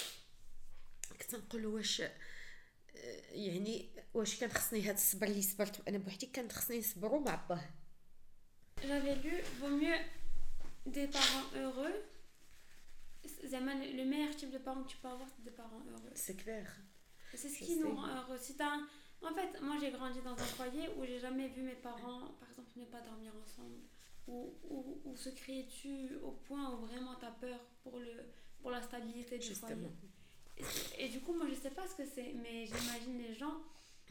كنت 1.20 1.34
نقول 1.34 1.66
واش 1.66 2.02
يعني 3.30 3.90
واش 4.14 4.40
كان 4.40 4.50
خصني 4.50 4.82
هاد 4.82 4.94
الصبر 4.94 5.26
اللي 5.26 5.42
صبرت 5.42 5.88
انا 5.88 5.98
بوحدي 5.98 6.26
كان 6.26 6.50
خصني 6.50 6.78
نصبرو 6.78 7.18
مع 7.18 7.46
باه 7.48 7.64
j'avais 8.82 9.16
lu 9.24 9.34
vaut 9.60 9.76
mieux 9.82 10.00
des 10.96 11.08
parents 11.16 11.48
heureux 11.60 11.96
le 13.24 14.04
meilleur 14.04 14.34
type 14.36 14.50
de 14.50 14.58
parents 14.58 14.82
que 14.82 14.88
tu 14.88 14.96
peux 14.98 15.08
avoir, 15.08 15.28
c'est 15.28 15.44
des 15.44 15.50
parents 15.50 15.82
heureux. 15.90 16.10
C'est 16.14 16.36
clair. 16.36 16.66
C'est 17.34 17.48
ce 17.48 17.58
qui 17.64 17.76
nous 17.76 17.94
rend 17.94 18.06
heureux. 18.06 18.38
Si 18.38 18.54
un... 18.60 18.86
En 19.22 19.34
fait, 19.34 19.60
moi 19.62 19.76
j'ai 19.80 19.90
grandi 19.90 20.20
dans 20.20 20.32
un 20.32 20.50
foyer 20.58 20.88
où 20.96 21.04
j'ai 21.04 21.18
jamais 21.18 21.48
vu 21.48 21.62
mes 21.62 21.74
parents, 21.74 22.28
par 22.38 22.48
exemple, 22.50 22.70
ne 22.76 22.84
pas 22.84 23.00
dormir 23.00 23.32
ensemble 23.42 23.80
ou, 24.28 24.54
ou, 24.68 25.00
ou 25.04 25.16
se 25.16 25.30
crier 25.30 25.64
dessus 25.64 26.16
au 26.22 26.32
point 26.32 26.70
où 26.72 26.76
vraiment 26.86 27.14
tu 27.16 27.24
as 27.24 27.30
peur 27.30 27.58
pour, 27.82 27.98
le, 27.98 28.12
pour 28.60 28.70
la 28.70 28.82
stabilité 28.82 29.38
du 29.38 29.54
foyer. 29.54 29.90
et, 30.97 31.09
du 31.09 31.21
coup, 31.21 31.33
moi, 31.33 31.47
je 31.49 31.55
sais 31.55 31.71
pas 31.71 31.87
ce 31.87 31.95
que 31.95 32.05
c'est, 32.05 32.33
mais 32.33 32.65
j'imagine 32.65 33.17
les 33.17 33.33
gens 33.33 33.61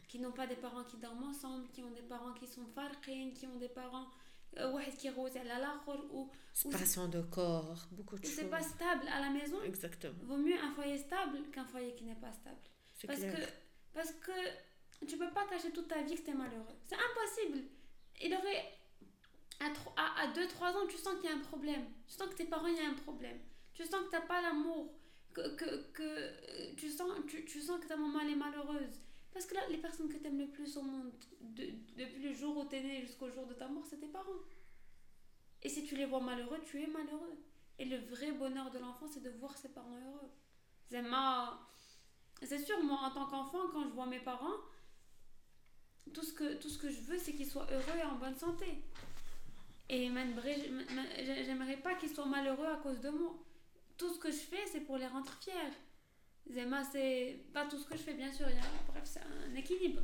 qui 0.08 0.18
n'ont 0.18 0.32
pas 0.32 0.46
des 0.46 0.56
parents 0.56 0.84
qui 0.84 0.96
dorment 0.96 1.24
ensemble, 1.24 1.68
qui 1.68 1.82
ont 1.82 1.90
des 1.90 2.02
parents 2.02 2.32
qui 2.32 2.46
sont 2.46 2.66
farqin, 2.74 3.30
qui 3.32 3.46
ont 3.46 3.56
des 3.56 3.68
parents 3.68 4.08
euh, 4.58 4.72
ou 4.72 6.28
séparation 6.52 7.06
de 7.06 7.22
corps, 7.22 7.86
beaucoup 7.92 8.18
de 8.18 8.24
choses. 8.24 8.34
C'est 8.34 8.50
pas 8.50 8.60
stable 8.60 9.06
à 9.08 9.20
la 9.20 9.30
maison. 9.30 9.62
Exactement. 9.62 10.14
Vaut 10.24 10.38
mieux 10.38 10.58
un 10.58 10.72
foyer 10.72 10.98
stable 10.98 11.38
qu'un 11.52 11.64
foyer 11.64 11.94
qui 11.94 12.04
n'est 12.04 12.16
pas 12.16 12.32
stable. 12.32 12.58
Parce 13.06 13.20
que 13.20 13.46
parce 13.94 14.12
que 14.12 15.06
tu 15.06 15.16
peux 15.16 15.30
pas 15.30 15.46
cacher 15.46 15.70
toute 15.70 15.88
ta 15.88 16.02
vie 16.02 16.16
que 16.16 16.22
tu 16.22 16.30
es 16.30 16.34
malheureux. 16.34 16.76
C'est 16.86 16.96
impossible. 16.96 17.68
Il 18.22 18.34
aurait 18.34 18.80
à 19.96 20.26
2 20.34 20.48
3 20.48 20.68
ans, 20.72 20.86
tu 20.88 20.96
sens 20.96 21.14
qu'il 21.20 21.30
y 21.30 21.32
a 21.32 21.36
un 21.36 21.40
problème. 21.40 21.84
Tu 22.06 22.14
sens 22.14 22.28
que 22.28 22.34
tes 22.34 22.44
parents 22.44 22.66
il 22.66 22.76
y 22.76 22.80
a 22.80 22.88
un 22.88 22.94
problème. 22.94 23.38
Tu 23.74 23.84
sens 23.84 24.00
que 24.06 24.10
tu 24.10 24.16
n'as 24.16 24.26
pas 24.26 24.42
l'amour 24.42 24.92
que, 25.34 25.54
que, 25.56 25.92
que 25.92 26.74
tu 26.76 26.90
sens 26.90 27.10
tu, 27.26 27.44
tu 27.44 27.60
sens 27.60 27.80
que 27.80 27.86
ta 27.86 27.96
maman 27.96 28.20
est 28.20 28.36
malheureuse 28.36 29.00
parce 29.32 29.46
que 29.46 29.54
là, 29.54 29.60
les 29.68 29.78
personnes 29.78 30.08
que 30.08 30.16
tu 30.16 30.26
aimes 30.26 30.38
le 30.38 30.48
plus 30.48 30.76
au 30.76 30.82
monde, 30.82 31.12
de, 31.40 31.66
depuis 31.96 32.22
le 32.22 32.32
jour 32.32 32.56
où 32.56 32.64
tu 32.68 32.76
es 32.76 32.82
né 32.82 33.00
jusqu'au 33.02 33.30
jour 33.30 33.46
de 33.46 33.54
ta 33.54 33.68
mort, 33.68 33.84
c'est 33.88 33.98
tes 33.98 34.08
parents. 34.08 34.42
Et 35.62 35.68
si 35.68 35.84
tu 35.84 35.96
les 35.96 36.06
vois 36.06 36.20
malheureux, 36.20 36.60
tu 36.64 36.82
es 36.82 36.86
malheureux. 36.86 37.38
Et 37.78 37.84
le 37.84 37.98
vrai 37.98 38.32
bonheur 38.32 38.70
de 38.70 38.78
l'enfant, 38.78 39.06
c'est 39.06 39.22
de 39.22 39.30
voir 39.30 39.56
ses 39.56 39.68
parents 39.68 39.98
heureux. 40.04 40.30
C'est 42.42 42.58
sûr, 42.58 42.82
moi, 42.82 42.98
en 43.02 43.10
tant 43.10 43.26
qu'enfant, 43.26 43.68
quand 43.72 43.84
je 43.84 43.90
vois 43.90 44.06
mes 44.06 44.18
parents, 44.18 44.56
tout 46.12 46.22
ce 46.22 46.32
que, 46.32 46.54
tout 46.54 46.68
ce 46.68 46.78
que 46.78 46.90
je 46.90 47.00
veux, 47.02 47.18
c'est 47.18 47.32
qu'ils 47.32 47.48
soient 47.48 47.66
heureux 47.70 47.98
et 47.98 48.02
en 48.02 48.16
bonne 48.16 48.34
santé. 48.34 48.82
Et 49.88 50.10
j'aimerais 51.44 51.76
pas 51.76 51.94
qu'ils 51.94 52.10
soient 52.10 52.26
malheureux 52.26 52.66
à 52.66 52.76
cause 52.76 53.00
de 53.00 53.10
moi. 53.10 53.34
Tout 54.00 54.14
ce 54.14 54.18
que 54.18 54.30
je 54.30 54.38
fais, 54.38 54.66
c'est 54.66 54.80
pour 54.80 54.96
les 54.96 55.06
rendre 55.06 55.30
fiers. 55.42 55.76
Zema, 56.50 56.82
c'est 56.82 57.44
pas 57.52 57.66
tout 57.66 57.76
ce 57.76 57.84
que 57.84 57.98
je 57.98 58.02
fais, 58.02 58.14
bien 58.14 58.32
sûr. 58.32 58.46
Bref, 58.88 59.04
c'est 59.04 59.20
un 59.20 59.54
équilibre. 59.54 60.00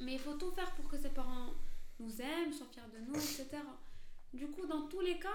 Mais 0.00 0.14
il 0.14 0.18
faut 0.18 0.32
tout 0.32 0.50
faire 0.52 0.74
pour 0.74 0.88
que 0.88 0.96
ses 0.96 1.10
parents 1.10 1.50
nous 1.98 2.22
aiment, 2.22 2.54
soient 2.54 2.68
fiers 2.72 2.90
de 2.90 3.00
nous, 3.00 3.14
etc. 3.14 3.58
Du 4.32 4.46
coup, 4.46 4.64
dans 4.64 4.88
tous 4.88 5.02
les 5.02 5.18
cas, 5.18 5.28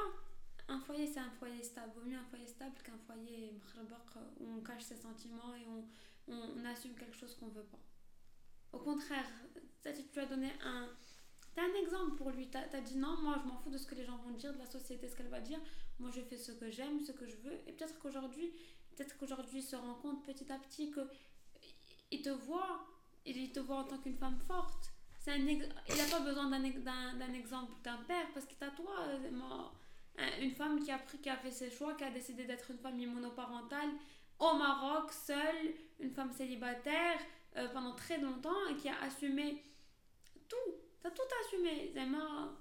un 0.68 0.80
foyer, 0.80 1.06
c'est 1.06 1.20
un 1.20 1.30
foyer 1.38 1.62
stable. 1.62 1.92
Vaut 1.94 2.10
mieux 2.10 2.18
un 2.18 2.26
foyer 2.32 2.48
stable 2.48 2.78
qu'un 2.84 2.98
foyer 3.06 3.54
où 4.40 4.58
on 4.58 4.62
cache 4.62 4.82
ses 4.82 4.98
sentiments 4.98 5.54
et 5.54 5.68
on, 5.68 6.34
on, 6.34 6.66
assume 6.66 6.96
quelque 6.96 7.16
chose 7.16 7.36
qu'on 7.36 7.50
veut 7.50 7.66
pas. 7.66 7.84
Au 8.74 8.80
contraire, 8.80 9.30
tu 9.84 10.20
as 10.20 10.26
donné 10.26 10.52
un 10.64 10.90
exemple 11.86 12.16
pour 12.18 12.32
lui. 12.32 12.50
T'as 12.50 12.64
as 12.74 12.82
dit 12.82 12.98
non, 12.98 13.18
moi 13.22 13.38
je 13.42 13.48
m'en 13.48 13.58
fous 13.58 13.70
de 13.70 13.78
ce 13.78 13.86
que 13.86 13.96
les 13.96 14.06
gens 14.06 14.18
vont 14.18 14.32
dire, 14.32 14.54
de 14.54 14.60
la 14.60 14.66
société, 14.66 15.08
ce 15.08 15.16
qu'elle 15.16 15.30
va 15.30 15.40
dire. 15.40 15.60
Moi 16.00 16.10
je 16.14 16.22
fais 16.22 16.38
ce 16.38 16.52
que 16.52 16.70
j'aime, 16.70 17.00
ce 17.02 17.12
que 17.12 17.26
je 17.26 17.38
veux. 17.38 17.54
Et 17.68 17.72
peut-être 17.72 17.98
qu'aujourd'hui, 18.00 18.52
peut-être 18.96 19.18
qu'aujourd'hui 19.18 19.60
il 19.60 19.64
se 19.64 19.76
rend 19.76 19.96
compte 19.96 20.26
petit 20.26 20.52
à 20.52 20.58
petit 20.58 20.92
que 20.92 21.02
il 22.12 22.22
te 22.22 22.30
voit, 22.30 22.86
il 23.26 23.52
te 23.52 23.60
voit 23.60 23.78
en 23.78 23.84
tant 23.86 23.98
qu'une 23.98 24.18
femme 24.18 24.40
forte. 24.48 24.92
Un 25.28 25.38
il 25.38 25.58
n'a 25.58 26.06
pas 26.12 26.20
besoin 26.20 26.52
d'un 26.52 27.34
exemple 27.34 27.74
d'un 27.84 27.98
père 28.08 28.28
parce 28.34 28.46
qu'il 28.46 28.58
t'a 28.58 28.70
toi, 28.70 29.08
euh, 29.08 30.30
une 30.40 30.52
femme 30.52 30.80
qui 30.84 30.92
a, 30.92 31.00
pris, 31.00 31.18
qui 31.18 31.30
a 31.30 31.38
fait 31.38 31.50
ses 31.50 31.72
choix, 31.72 31.96
qui 31.96 32.04
a 32.04 32.12
décidé 32.12 32.46
d'être 32.46 32.70
une 32.70 32.78
famille 32.78 33.08
monoparentale 33.08 33.90
au 34.40 34.54
Maroc, 34.54 35.12
seule, 35.12 35.74
une 36.00 36.12
femme 36.12 36.32
célibataire 36.32 37.20
euh, 37.58 37.68
pendant 37.70 37.96
très 37.96 38.20
longtemps 38.20 38.68
et 38.70 38.76
qui 38.76 38.88
a 38.88 39.02
assumé 39.02 39.64
tout. 40.48 40.85
T'as 41.06 41.12
tout 41.12 41.22
assumé, 41.44 41.92
Zema. 41.94 42.52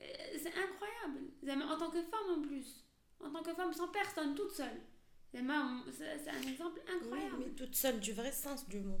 Euh, 0.00 0.04
c'est 0.42 0.54
incroyable. 0.54 1.28
En 1.70 1.76
tant 1.76 1.90
que 1.90 2.00
femme 2.00 2.38
en 2.38 2.40
plus. 2.40 2.86
En 3.20 3.30
tant 3.30 3.42
que 3.42 3.52
femme 3.52 3.70
sans 3.74 3.88
personne, 3.88 4.34
toute 4.34 4.52
seule. 4.52 4.80
C'est 5.30 5.40
un 5.40 6.42
exemple 6.50 6.80
incroyable. 6.88 7.36
Oui, 7.36 7.44
mais 7.48 7.54
toute 7.54 7.74
seule, 7.74 8.00
du 8.00 8.14
vrai 8.14 8.32
sens 8.32 8.66
du 8.66 8.80
mot. 8.80 8.98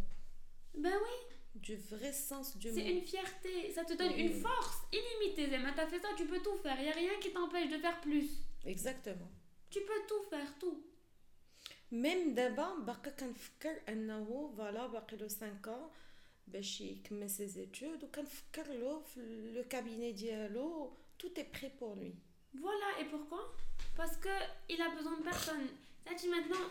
Ben 0.74 0.92
oui. 0.92 1.34
Du 1.54 1.74
vrai 1.76 2.12
sens 2.12 2.54
du 2.58 2.68
mot. 2.68 2.74
C'est 2.74 2.86
une 2.86 3.00
fierté. 3.00 3.72
Ça 3.72 3.82
te 3.86 3.94
donne 3.94 4.12
une 4.12 4.34
force 4.34 4.82
illimitée, 4.92 5.48
Zema. 5.48 5.72
T'as 5.72 5.86
fait 5.86 6.00
ça, 6.00 6.08
tu 6.14 6.26
peux 6.26 6.40
tout 6.40 6.56
faire. 6.56 6.78
Y 6.78 6.90
a 6.90 6.92
rien 6.92 7.18
qui 7.18 7.32
t'empêche 7.32 7.70
de 7.70 7.78
faire 7.78 7.98
plus. 8.02 8.28
Exactement. 8.66 9.30
Tu 9.70 9.80
peux 9.80 10.06
tout 10.06 10.28
faire, 10.28 10.58
tout. 10.58 10.84
Même 11.90 12.34
d'abord, 12.34 12.76
je 12.76 12.82
suis 12.82 12.90
en 12.90 13.12
train 13.14 13.26
de 13.26 14.54
voilà, 14.54 14.90
5 15.28 15.66
ans. 15.68 15.90
باش 16.47 16.81
يكمل 16.81 17.29
ses 17.29 17.57
études 17.57 18.03
وكنفكر 18.03 18.73
له 18.73 18.99
في 18.99 19.53
le 19.53 19.73
cabinet 19.73 20.15
ديالو 20.15 20.91
tout 21.17 21.39
est 21.39 21.51
prêt 21.51 21.71
pour 21.79 21.95
lui. 21.95 22.13
Voilà, 22.53 22.99
et 22.99 23.05
pourquoi 23.05 23.55
Parce 23.95 24.17
que 24.17 24.29
il 24.69 24.81
a 24.81 24.89
besoin 24.89 25.17
de 25.17 25.23
personne. 25.23 25.67
Ça 26.05 26.13
dit 26.13 26.27
maintenant, 26.27 26.65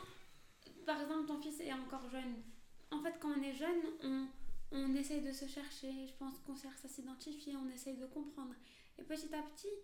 par 0.84 1.00
exemple, 1.00 1.26
ton 1.26 1.40
fils 1.40 1.60
est 1.60 1.72
encore 1.72 2.08
jeune. 2.08 2.42
En 2.90 3.02
fait, 3.02 3.14
quand 3.20 3.32
on 3.36 3.42
est 3.42 3.54
jeune, 3.54 3.82
on, 4.02 4.28
on 4.72 4.94
essaye 4.94 5.20
de 5.20 5.32
se 5.32 5.46
chercher. 5.46 5.90
Je 6.06 6.12
pense 6.14 6.38
qu'on 6.40 6.56
cherche 6.56 6.84
à 6.84 6.88
s'identifier, 6.88 7.56
on 7.56 7.68
essaye 7.70 7.96
de 7.96 8.06
comprendre. 8.06 8.54
Et 8.98 9.02
petit 9.02 9.34
à 9.34 9.42
petit, 9.42 9.74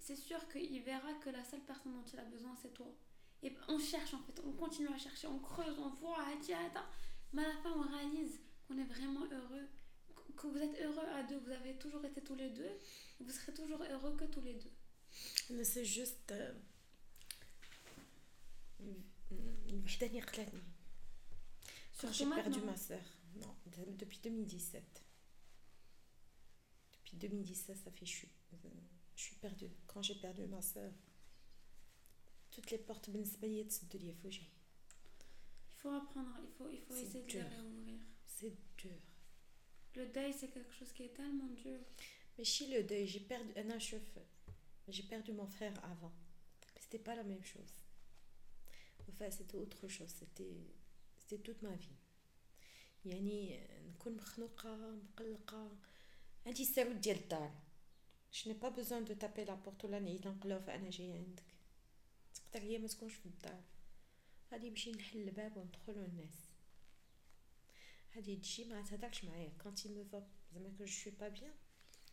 c'est 0.00 0.16
sûr 0.16 0.48
qu'il 0.48 0.82
verra 0.82 1.12
que 1.14 1.30
la 1.30 1.44
seule 1.44 1.60
personne 1.60 1.92
dont 1.92 2.04
il 2.12 2.18
a 2.18 2.24
besoin, 2.24 2.54
c'est 2.60 2.74
toi. 2.74 2.92
Et 3.42 3.54
on 3.68 3.78
cherche 3.78 4.12
en 4.14 4.18
fait, 4.18 4.40
on 4.44 4.52
continue 4.52 4.88
à 4.88 4.98
chercher, 4.98 5.26
on 5.28 5.38
creuse, 5.38 5.78
on 5.78 5.88
voit, 5.90 6.18
mais 7.32 7.44
à 7.44 7.48
la 7.48 7.56
fin, 7.62 7.72
on 7.72 7.96
réalise 7.96 8.40
qu'on 8.67 8.77
est 8.77 8.85
vraiment 8.85 9.25
heureux, 9.31 9.67
que 10.35 10.47
vous 10.47 10.57
êtes 10.57 10.81
heureux 10.81 11.07
à 11.13 11.23
deux, 11.23 11.37
vous 11.37 11.51
avez 11.51 11.75
toujours 11.77 12.03
été 12.05 12.21
tous 12.21 12.35
les 12.35 12.49
deux, 12.49 12.71
vous 13.19 13.31
serez 13.31 13.53
toujours 13.53 13.81
heureux 13.83 14.15
que 14.17 14.25
tous 14.25 14.41
les 14.41 14.53
deux. 14.53 14.71
Mais 15.51 15.63
c'est 15.63 15.85
juste. 15.85 16.31
Euh, 16.31 16.53
quand 21.97 22.11
j'ai 22.11 22.25
perdu 22.25 22.59
ma 22.61 22.75
soeur 22.75 23.01
non 23.35 23.55
depuis 23.97 24.19
2017 24.19 24.83
depuis 26.93 27.17
2017 27.17 27.77
ça 27.77 27.91
fait 27.91 28.05
je 28.05 28.11
suis 28.11 28.29
je 29.15 29.23
suis 29.23 29.35
perdue. 29.35 29.71
Quand 29.87 30.01
j'ai 30.01 30.15
perdu 30.15 30.45
ma 30.47 30.61
soeur 30.61 30.91
toutes 32.51 32.69
les 32.71 32.77
portes 32.77 33.09
de 33.09 33.19
il 33.19 33.25
faut 35.77 35.89
apprendre 35.89 36.37
il 36.43 36.49
faut 36.57 36.69
il 36.69 36.81
faut 36.81 36.95
essayer 36.95 37.23
de 37.23 37.31
les 37.33 37.41
réouvrir 37.43 37.99
c'est 38.44 38.54
dur 38.78 39.00
le 39.96 40.06
deuil 40.06 40.32
c'est 40.32 40.48
quelque 40.48 40.72
chose 40.72 40.92
qui 40.92 41.04
est 41.04 41.14
tellement 41.14 41.52
dur 41.64 41.80
mais 42.36 42.44
chez 42.44 42.66
le 42.68 42.84
deuil 42.84 43.06
j'ai 43.06 43.20
perdu 43.20 43.52
un 43.56 43.78
chef 43.78 44.02
j'ai 44.88 45.02
perdu 45.04 45.32
mon 45.32 45.46
frère 45.46 45.74
avant 45.84 46.12
c'était 46.80 46.98
pas 46.98 47.14
la 47.14 47.24
même 47.24 47.44
chose 47.44 47.74
enfin 49.08 49.30
c'était 49.30 49.56
autre 49.56 49.88
chose 49.88 50.12
c'était 50.18 50.74
c'était 51.18 51.42
toute 51.42 51.62
ma 51.62 51.74
vie 51.74 51.98
يعني 53.04 53.60
نكون 53.88 54.16
مخنوقة 54.16 54.76
مقلقة 54.76 55.76
عندي 56.46 56.62
الساروت 56.62 56.96
ديال 56.96 57.16
الدار 57.16 57.50
je 58.32 58.48
n'ai 58.48 58.54
pas 58.54 58.70
besoin 58.70 59.00
de 59.00 59.14
taper 59.14 59.44
la 59.44 59.56
porte 59.56 59.84
ولا 59.84 59.98
نعيط 59.98 60.26
نقلب 60.26 60.70
انا 60.70 60.90
جايه 60.90 61.14
عندك 61.14 61.42
تقدر 62.34 62.62
هي 62.66 62.78
ما 62.78 62.88
تكونش 62.88 63.14
في 63.14 63.26
الدار 63.26 63.64
غادي 64.52 64.70
نمشي 64.70 64.92
نحل 64.92 65.18
الباب 65.18 65.56
وندخل 65.56 65.92
الناس 65.92 66.43
غادي 68.14 68.36
تجي 68.36 68.64
ما 68.64 68.82
تهضرش 68.82 69.24
معايا 69.24 69.52
كونتي 69.62 69.88
مو 69.88 70.04
فا 70.04 70.28
زعما 70.52 70.68
كو 70.78 70.84
جو 70.84 70.86
سوي 70.86 71.12
با 71.12 71.28
بيان 71.28 71.54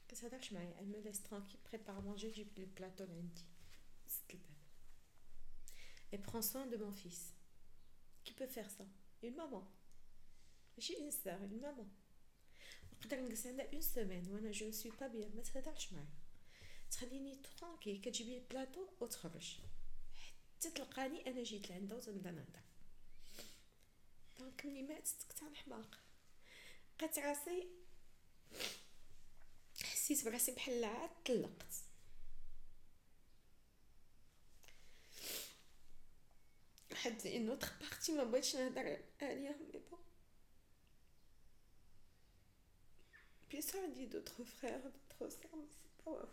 كتهضرش 0.07 0.53
معايا 0.53 0.75
elle 0.79 0.87
me 0.87 1.01
laisse 1.05 1.23
tranquille 1.23 1.59
prépare 1.63 1.97
à 1.97 2.01
manger 2.01 2.33
جيب 2.33 2.47
لي 2.57 2.63
البلاطو 2.63 3.03
لعندي 3.03 3.45
سد 4.07 4.31
الباب 4.31 4.57
et 6.13 6.17
prend 6.17 6.41
soin 6.41 6.65
de 6.67 6.77
mon 6.77 6.91
fils 6.91 7.33
qui 8.23 8.33
peut 8.33 8.47
faire 8.47 8.69
ça 8.69 8.85
une 9.23 9.35
maman 9.35 9.63
ماشي 10.77 10.93
une 10.93 11.11
sœur 11.11 11.39
une 11.43 11.61
maman 11.61 11.87
نقدر 12.93 13.19
نجلس 13.19 13.47
عندها 13.47 13.73
اون 13.73 13.81
سيمين 13.81 14.31
وانا 14.31 14.51
جو 14.51 14.71
سوي 14.71 14.91
با 14.91 15.07
بيان 15.07 15.35
ما 15.35 15.41
تهضرش 15.41 15.93
معايا 15.93 16.07
تخليني 16.91 17.35
ترونكي 17.35 17.97
كتجيب 17.97 18.27
لي 18.27 18.37
البلاطو 18.37 18.87
وتخرج 19.01 19.59
حتى 20.55 20.69
تلقاني 20.71 21.27
انا 21.27 21.43
جيت 21.43 21.69
لعندها 21.69 21.97
وتنبدا 21.97 22.31
نهضر 22.31 22.61
دونك 24.41 24.65
ملي 24.65 24.81
ماتت 24.81 25.23
كنت 25.23 25.57
حماق 25.57 25.99
لقيت 26.97 27.19
راسي 27.19 27.67
حسيت 29.83 30.25
براسي 30.25 30.51
بحال 30.51 30.83
عاد 30.83 31.09
طلقت 31.25 31.73
حد 36.93 37.27
اون 37.27 37.49
اوتر 37.49 37.67
بارتي 37.81 38.11
ما 38.11 38.23
بغيتش 38.23 38.55
نهضر 38.55 38.97
عليها 39.21 39.51
مي 39.57 39.71
بون 39.71 39.99
Bien 43.49 43.61
sûr, 43.61 43.79
on 43.85 43.87
dit 43.87 44.07
d'autres 44.07 44.43
frères, 44.43 44.81
d'autres 44.83 45.31
sœurs, 45.31 45.55
mais 45.55 45.69
c'est 45.79 46.03
pas. 46.03 46.27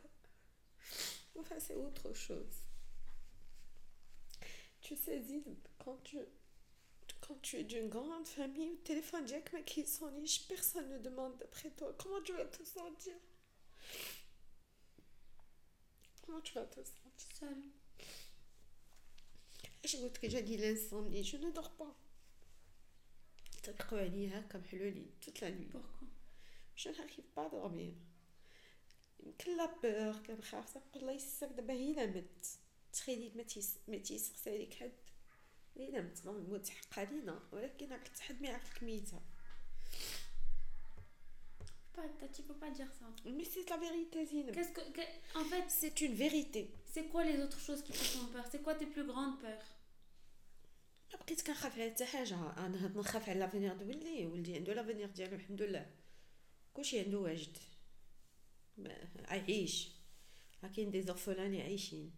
Enfin, 1.39 1.55
c'est 1.59 1.75
autre 1.75 2.13
chose. 2.13 2.57
Tu 4.81 4.97
sais, 4.97 5.23
Zid, 5.23 5.57
quand 5.79 5.97
tu, 6.05 6.19
quand 7.29 7.41
tu 7.43 7.57
es 7.57 7.65
d'une 7.65 7.89
grande 7.89 8.27
famille, 8.27 8.71
le 8.71 8.83
téléphone 8.83 9.27
Jack 9.27 9.65
qui 9.65 9.87
s'enlige, 9.87 10.47
personne 10.49 10.89
ne 10.91 10.99
demande 10.99 11.37
d'après 11.39 11.71
toi. 11.71 11.95
Comment 11.99 12.21
tu 12.23 12.33
vas 12.33 12.45
te 12.45 12.63
sentir 12.65 13.15
Comment 16.23 16.41
tu 16.41 16.55
vas 16.55 16.67
te 16.67 16.81
sentir 16.81 17.29
Seule. 17.39 17.65
Je 19.85 19.97
قلت 19.99 20.19
que 20.19 20.29
j'ai 20.29 20.43
dit 20.43 20.57
l'insomnie, 20.57 21.25
je 21.25 21.37
ne 21.37 21.51
dors 21.51 21.71
pas. 21.73 21.95
تلقوا 23.63 23.99
عليا 23.99 24.41
هكا 24.41 24.59
محلولي 24.59 25.07
toute 25.21 25.41
la 25.41 25.51
nuit. 25.51 25.69
Pourquoi 25.73 26.09
je 26.77 26.89
n'arrive 26.89 27.25
pas 27.35 27.47
à 27.47 27.51
dormir 27.51 27.95
يمكن 29.21 29.57
لا 29.57 29.75
بور 29.83 30.27
كنخاف 30.27 30.75
تنقول 30.75 31.03
الله 31.03 31.13
يسر 31.13 31.47
دابا 31.47 31.73
هي 31.73 31.93
نامت 31.93 32.47
تخيلي 32.93 33.33
ما 33.37 33.43
تيس 33.43 33.79
ما 33.89 33.99
تيسقس 33.99 34.49
عليك 34.49 34.75
حد 34.75 34.93
هي 35.80 35.90
نامت 35.92 36.26
نموت 36.26 36.70
حق 36.70 37.00
علينا 37.00 37.40
ولكن 37.52 37.90
راك 37.92 38.08
حد 38.20 38.42
ما 38.42 38.48
يعرفك 38.50 38.84
ميتة. 38.84 39.22
Pas, 41.96 42.28
tu 42.36 42.42
peux 42.48 42.60
pas 42.66 42.72
dire 42.80 42.92
ça. 43.00 43.06
Mais 43.38 43.44
c'est 43.54 43.68
la 43.70 43.78
vérité 43.86 44.26
Zine 44.26 44.52
Qu'est-ce 44.56 44.74
que, 44.78 44.84
que- 44.98 45.12
en 45.42 45.46
fait, 45.52 45.66
C'est 45.82 45.98
une 46.06 46.14
vérité. 46.26 46.62
c'est 46.94 47.08
quoi 47.12 47.24
les 47.30 47.38
autres 47.44 47.60
choses 47.68 47.82
qui 47.86 47.92
te 47.92 48.04
font 48.14 48.28
peur? 48.34 48.46
C'est 48.52 48.64
quoi 48.66 48.76
tes 48.76 48.86
plus 48.86 49.06
grandes 49.12 49.40
peurs? 49.42 49.66
بقيت 51.14 51.42
كنخاف 51.42 51.74
على 51.80 51.92
حتى 51.92 52.06
حاجة. 52.06 52.36
أنا 52.58 52.88
نخاف 52.96 53.30
على 53.30 53.40
لافينيغ 53.40 53.74
د 53.74 53.82
ولدي. 53.84 54.26
ولدي 54.26 54.56
عنده 54.56 54.74
لافينيغ 54.74 55.08
ديالو 55.08 55.36
الحمد 55.36 55.62
لله. 55.62 55.92
كلشي 56.74 57.00
عنده 57.00 57.18
واجد. 57.18 57.58
عايش. 59.28 59.90
ها 60.64 60.68
كاين 60.68 60.92
دي 60.92 61.02
زورفولان 61.02 61.56
عايشين. 61.62 62.12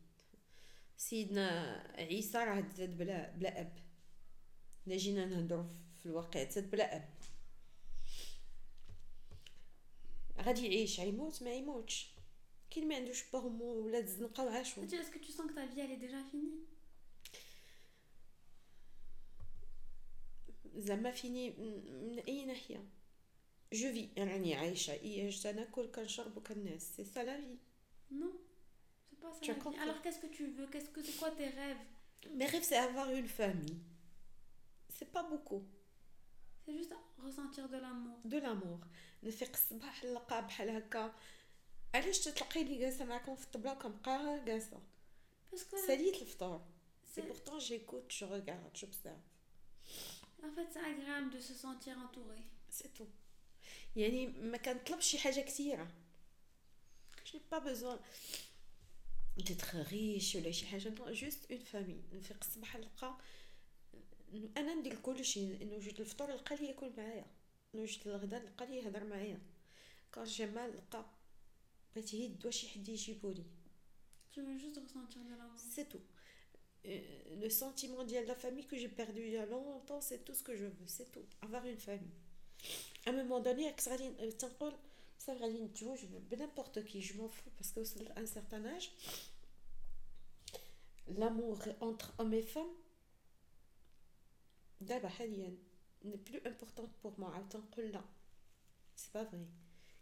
سيدنا 1.01 1.77
عيسى 1.97 2.37
راه 2.37 2.61
تزاد 2.61 2.97
بلا 2.97 3.31
بلا 3.31 3.61
أب. 3.61 3.77
الا 4.87 4.97
جينا 4.97 5.25
نهضروا 5.25 5.65
في 5.99 6.05
الواقع 6.05 6.43
تزاد 6.43 6.71
بلا 6.71 6.95
أب. 6.95 7.09
غادي 10.41 10.65
يعيش 10.65 10.99
غيموت 10.99 11.43
ما 11.43 11.53
يموتش 11.53 12.15
كاين 12.69 12.87
ما 12.87 12.95
عندوش 12.95 13.31
بارمون 13.31 13.77
ولا 13.77 13.99
الزنقه 13.99 14.45
وعاشو 14.45 14.87
tu 14.87 14.95
sens 15.31 15.47
que 15.47 15.53
ta 15.55 15.65
vie 15.65 15.79
elle 15.81 15.91
est 15.91 16.07
déjà 16.07 16.23
finie? 16.31 16.61
زعما 20.75 21.11
فيني 21.11 21.49
من 22.01 22.19
أي 22.19 22.45
ناحية. 22.45 22.85
جو 23.73 23.91
في 23.93 24.09
راني 24.17 24.55
عايشة 24.55 25.25
عشت 25.27 25.47
ناكل 25.47 25.91
كنشرب 25.91 26.37
وكنعس 26.37 26.95
سي 26.95 27.03
سا 27.05 27.23
لا 27.23 27.41
في 27.41 27.57
Non, 28.11 28.50
c'est 29.20 29.20
pas 29.20 29.32
ça. 29.32 29.40
Tu 29.40 29.50
la 29.50 29.54
as 29.54 29.58
vie. 29.58 29.62
compris. 29.64 29.80
Alors 29.84 30.00
qu'est-ce 30.02 30.20
que 30.24 30.26
tu 30.38 30.44
veux 30.56 30.66
Qu'est-ce 30.70 30.90
que 30.90 31.02
c'est 31.02 31.16
quoi 31.20 31.30
tes 31.30 31.48
rêves 31.48 31.82
Mes 32.38 32.46
rêves, 32.46 32.62
c'est 32.70 32.76
avoir 32.88 33.10
une 33.10 33.28
famille. 33.28 33.78
C'est 34.96 35.10
pas 35.16 35.22
beaucoup. 35.32 35.62
C'est 36.64 36.76
juste 36.80 36.94
ressentir 37.26 37.68
de 37.68 37.78
l'amour. 37.84 38.18
De 38.24 38.38
l'amour. 38.38 38.80
نفيق 39.22 39.50
الصباح 39.50 40.04
نلقى 40.04 40.46
بحال 40.46 40.68
هكا 40.70 41.14
علاش 41.94 42.18
تتلقيني 42.18 42.78
جالسه 42.78 43.04
معاكم 43.04 43.36
في 43.36 43.44
الطبله 43.44 43.74
كنبقى 43.74 44.44
جالسه 44.44 44.80
Parce 45.52 45.58
que 45.64 45.86
ساليت 45.86 46.22
الفطور 46.22 46.64
سي 47.14 47.20
c'est- 47.22 47.24
بورتون 47.24 47.58
جيكوت 47.58 48.12
جو 48.12 48.26
ريغارد 48.26 48.72
جوبسيرف 48.74 49.16
en 50.42 50.46
fait 50.56 50.68
c'est 50.74 50.84
agréable 50.92 51.30
de 51.36 51.40
se 51.40 51.54
sentir 51.54 51.96
entouré. 51.98 52.40
سي 52.70 52.88
تو 52.88 53.06
يعني 53.96 54.26
ما 54.26 54.56
كنطلبش 54.58 55.06
شي 55.06 55.18
حاجه 55.18 55.40
كثيره 55.40 55.88
جو 57.32 57.40
با 57.50 57.58
بوزوان 57.58 57.98
ديتر 59.40 59.82
ريش 59.92 60.36
ولا 60.36 60.50
شي 60.50 60.66
حاجه 60.66 60.88
نو 60.88 61.12
جوست 61.12 61.50
اون 61.50 61.60
فامي 61.60 62.02
نفيق 62.12 62.36
الصباح 62.44 62.76
نلقى 62.76 63.18
إنه 64.32 64.48
انا 64.56 64.74
ندير 64.74 64.94
كلشي 64.94 65.62
انه 65.62 65.78
جيت 65.78 66.00
الفطور 66.00 66.30
نلقى 66.30 66.56
لي 66.56 66.66
ياكل 66.66 66.92
معايا 66.96 67.26
انه 67.74 67.84
جيت 67.84 68.06
الغدا 68.06 68.38
نلقى 68.38 68.66
لي 68.66 68.76
يهضر 68.76 69.04
معايا 69.04 69.38
كان 70.12 70.24
جا 70.24 70.46
مال 70.46 70.70
نلقى 70.70 71.04
بغيت 71.94 72.14
يدوا 72.14 72.50
شي 72.50 72.68
حد 72.68 72.88
يجيبولي 72.88 73.44
Tu 74.36 74.42
veux 74.42 74.58
juste 74.58 74.76
ressentir 74.76 75.22
de 75.24 75.30
l'amour. 75.30 75.58
C'est 75.74 75.88
tout. 75.88 76.02
Euh, 76.84 77.00
le 77.40 77.48
sentiment 77.48 78.04
de 78.04 78.18
la 78.26 78.34
famille 78.34 78.66
que 78.66 78.76
j'ai 78.76 78.88
perdu 78.88 79.22
il 79.22 79.32
y 79.32 79.38
a 79.38 79.46
longtemps, 79.46 80.02
c'est 80.02 80.26
tout 80.26 80.34
ce 80.34 80.42
que 80.42 80.54
je 80.54 80.66
veux, 80.66 80.86
c'est 80.86 81.10
tout. 81.10 81.24
Avoir 81.40 81.64
une 81.64 81.78
famille. 81.78 82.18
À 83.06 83.10
un 83.10 83.12
moment 83.14 83.40
donné, 83.40 83.64
avec 83.64 83.80
Sradine, 83.80 84.12
euh, 84.20 84.30
تنقول 84.32 84.72
صافي 85.18 85.38
غادي 85.38 85.60
نتزوج 85.60 86.04
بنimporte 86.30 86.84
qui, 86.84 87.00
je 87.00 87.14
m'en 87.14 87.28
fous 87.28 87.50
parce 87.56 87.72
que 87.72 87.80
à 88.14 88.20
un 88.20 88.26
certain 88.26 88.62
âge, 88.66 88.90
l'amour 91.10 91.58
entre 91.80 92.14
hommes 92.18 92.34
et 92.34 92.42
femmes 92.42 92.76
دابا 94.80 95.08
حاليا 95.08 95.56
n'est 96.04 96.18
plus 96.18 96.40
importante 96.46 96.92
pour 97.02 97.18
moi 97.18 97.30
عاود 97.34 97.48
تنقول 97.48 97.92
لا 97.92 98.04
c'est 98.96 99.12
pas 99.12 99.24
vrai 99.24 99.46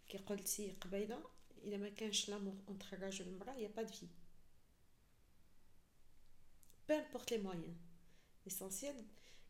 كي 0.08 0.18
قلتي 0.18 0.72
قبيله 0.80 1.24
الا 1.64 1.76
ما 1.76 1.88
كانش 1.88 2.28
لامور 2.30 2.54
entre 2.68 2.92
الراجل 2.92 3.28
والمراه 3.28 3.58
y 3.58 3.66
a 3.66 3.80
pas 3.80 3.84
de 3.84 3.92
vie 3.92 4.08
peu 6.86 6.94
importe 6.94 7.30
les 7.30 7.38
moyens 7.38 7.76
l'essentiel 8.46 8.96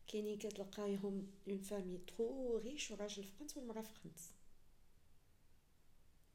كاينين 0.07 0.37
كتلقايهم 0.37 1.27
اون 1.47 1.59
فامي 1.59 1.97
ترو 1.97 2.57
ريش 2.57 2.91
وراجل 2.91 3.23
في 3.23 3.31
قنت 3.39 3.57
والمراه 3.57 3.81
في 3.81 3.91
قنت 4.03 4.19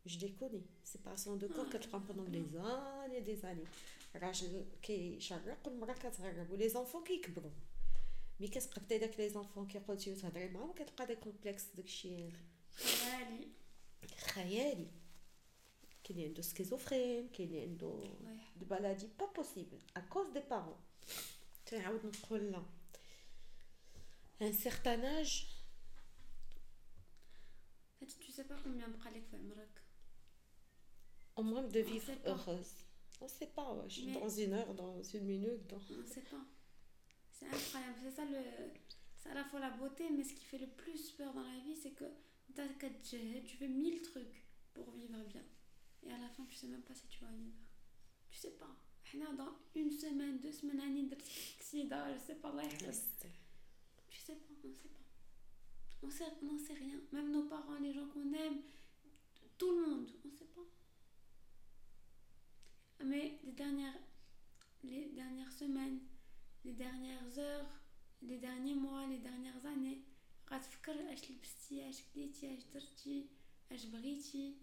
je 0.06 0.18
les 0.18 0.32
connais 0.40 0.66
c'est 0.84 1.02
pas 1.02 1.16
sans 1.16 1.36
de 1.36 1.46
corps 1.46 1.72
كتلقاهم 1.72 2.06
pendant 2.06 2.30
des 2.36 2.56
années 2.58 3.20
des 3.20 3.44
années 3.44 3.68
راجل 4.16 4.64
كيشرق 4.82 5.58
والمراه 5.68 5.92
كتغرب 5.94 6.50
ولي 6.50 6.68
زونفون 6.68 7.04
كيكبروا 7.04 7.50
مي 8.40 8.48
كتقبطي 8.48 8.98
داك 8.98 9.20
لي 9.20 9.28
زونفون 9.28 9.66
كي 9.68 9.78
قلتي 9.78 10.12
وتهضري 10.12 10.48
معاهم 10.48 10.72
كتلقى 10.72 11.06
داك 11.06 11.18
كومبلكس 11.20 11.64
داكشي 11.74 12.30
خيالي. 12.76 13.48
خيالي 14.18 14.90
كاين 16.04 16.16
اللي 16.18 16.24
عنده 16.28 16.42
سكيزوفرين 16.42 17.28
كاين 17.28 17.48
اللي 17.48 17.62
عنده 17.62 18.02
Ouais. 18.02 18.62
de 18.62 18.66
maladies 18.72 19.22
pas 19.22 19.40
possible 19.40 19.78
à 19.98 20.00
cause 20.14 20.32
des 20.34 20.52
parents 20.52 20.80
تعاود 21.66 22.06
نقول 22.06 22.50
لا 22.52 22.62
un 24.42 24.52
certain 24.64 25.02
âge 25.20 25.46
En 28.02 28.06
fait, 28.06 28.18
tu 28.24 28.32
sais 28.32 28.44
pas 28.44 28.56
combien 28.64 28.88
بقى 28.88 29.10
لك 29.10 29.24
في 29.30 29.36
عمرك. 29.36 29.82
au 31.38 31.42
moins 31.42 31.72
de 31.72 31.78
On 31.84 31.90
vivre 31.92 32.06
sait 32.06 32.22
pas. 32.24 32.28
heureuse 32.30 32.74
on 33.21 33.25
ne 33.25 33.29
sait 33.29 33.47
pas, 33.47 33.73
ouais. 33.73 33.87
Mais... 34.05 34.13
dans 34.13 34.29
une 34.29 34.53
heure, 34.53 34.73
dans 34.73 35.01
une 35.01 35.25
minute. 35.25 35.73
On 35.73 36.01
ne 36.01 36.05
sait 36.05 36.21
pas. 36.21 36.45
C'est 37.31 37.47
incroyable. 37.47 37.95
C'est 38.03 38.11
ça 38.11 38.25
le... 38.25 39.31
À 39.31 39.33
la 39.33 39.43
fois 39.43 39.59
la 39.59 39.71
beauté, 39.71 40.09
mais 40.11 40.23
ce 40.23 40.33
qui 40.33 40.45
fait 40.45 40.59
le 40.59 40.67
plus 40.67 41.11
peur 41.11 41.33
dans 41.33 41.43
la 41.43 41.57
vie, 41.59 41.75
c'est 41.75 41.91
que 41.91 42.05
tu 43.03 43.57
fais 43.57 43.67
mille 43.67 44.01
trucs 44.01 44.45
pour 44.73 44.91
vivre 44.91 45.17
bien. 45.23 45.43
Et 46.03 46.11
à 46.11 46.17
la 46.19 46.29
fin, 46.29 46.45
tu 46.45 46.53
ne 46.53 46.59
sais 46.59 46.67
même 46.67 46.83
pas 46.83 46.93
si 46.93 47.07
tu 47.07 47.21
vas 47.21 47.31
vivre. 47.31 47.55
Tu 48.29 48.37
ne 48.37 48.41
sais 48.41 48.57
pas. 48.57 48.75
Dans 49.37 49.55
une 49.75 49.91
semaine, 49.91 50.39
deux 50.39 50.51
semaines, 50.51 50.81
un 50.81 50.87
année 50.87 51.03
de 51.03 51.15
je 51.15 51.63
sais 51.63 52.35
pas, 52.35 52.51
ouais. 52.53 52.67
Ah, 52.67 52.91
tu 54.09 54.19
sais 54.19 54.35
pas, 54.35 54.47
on 54.51 54.61
sait 54.61 54.89
pas. 54.89 54.99
On 56.03 56.09
sait, 56.09 56.25
on 56.43 56.57
sait 56.57 56.73
rien. 56.73 56.99
Même 57.13 57.31
nos 57.31 57.43
parents, 57.43 57.79
les 57.79 57.93
gens 57.93 58.07
qu'on 58.07 58.33
aime, 58.33 58.61
tout 59.57 59.71
le 59.71 59.87
monde, 59.87 60.11
on 60.25 60.31
sait 60.31 60.44
Mais 63.04 63.38
les 63.44 63.52
dernières, 63.52 63.98
les 64.82 65.06
dernières 65.10 65.52
semaines, 65.52 66.00
les 66.64 66.72
dernières 66.72 67.38
heures, 67.38 67.70
les 68.22 68.38
derniers 68.38 68.74
mois, 68.74 69.06
les 69.06 69.18
dernières 69.18 69.64
années, 69.66 70.02
غتفكر 70.52 71.12
اش 71.12 71.30
لبستي 71.30 71.88
اش 71.88 72.02
كليتي 72.14 72.54
اش 72.56 72.64
درتي 72.74 73.28
اش 73.72 73.84
بغيتي 73.84 74.56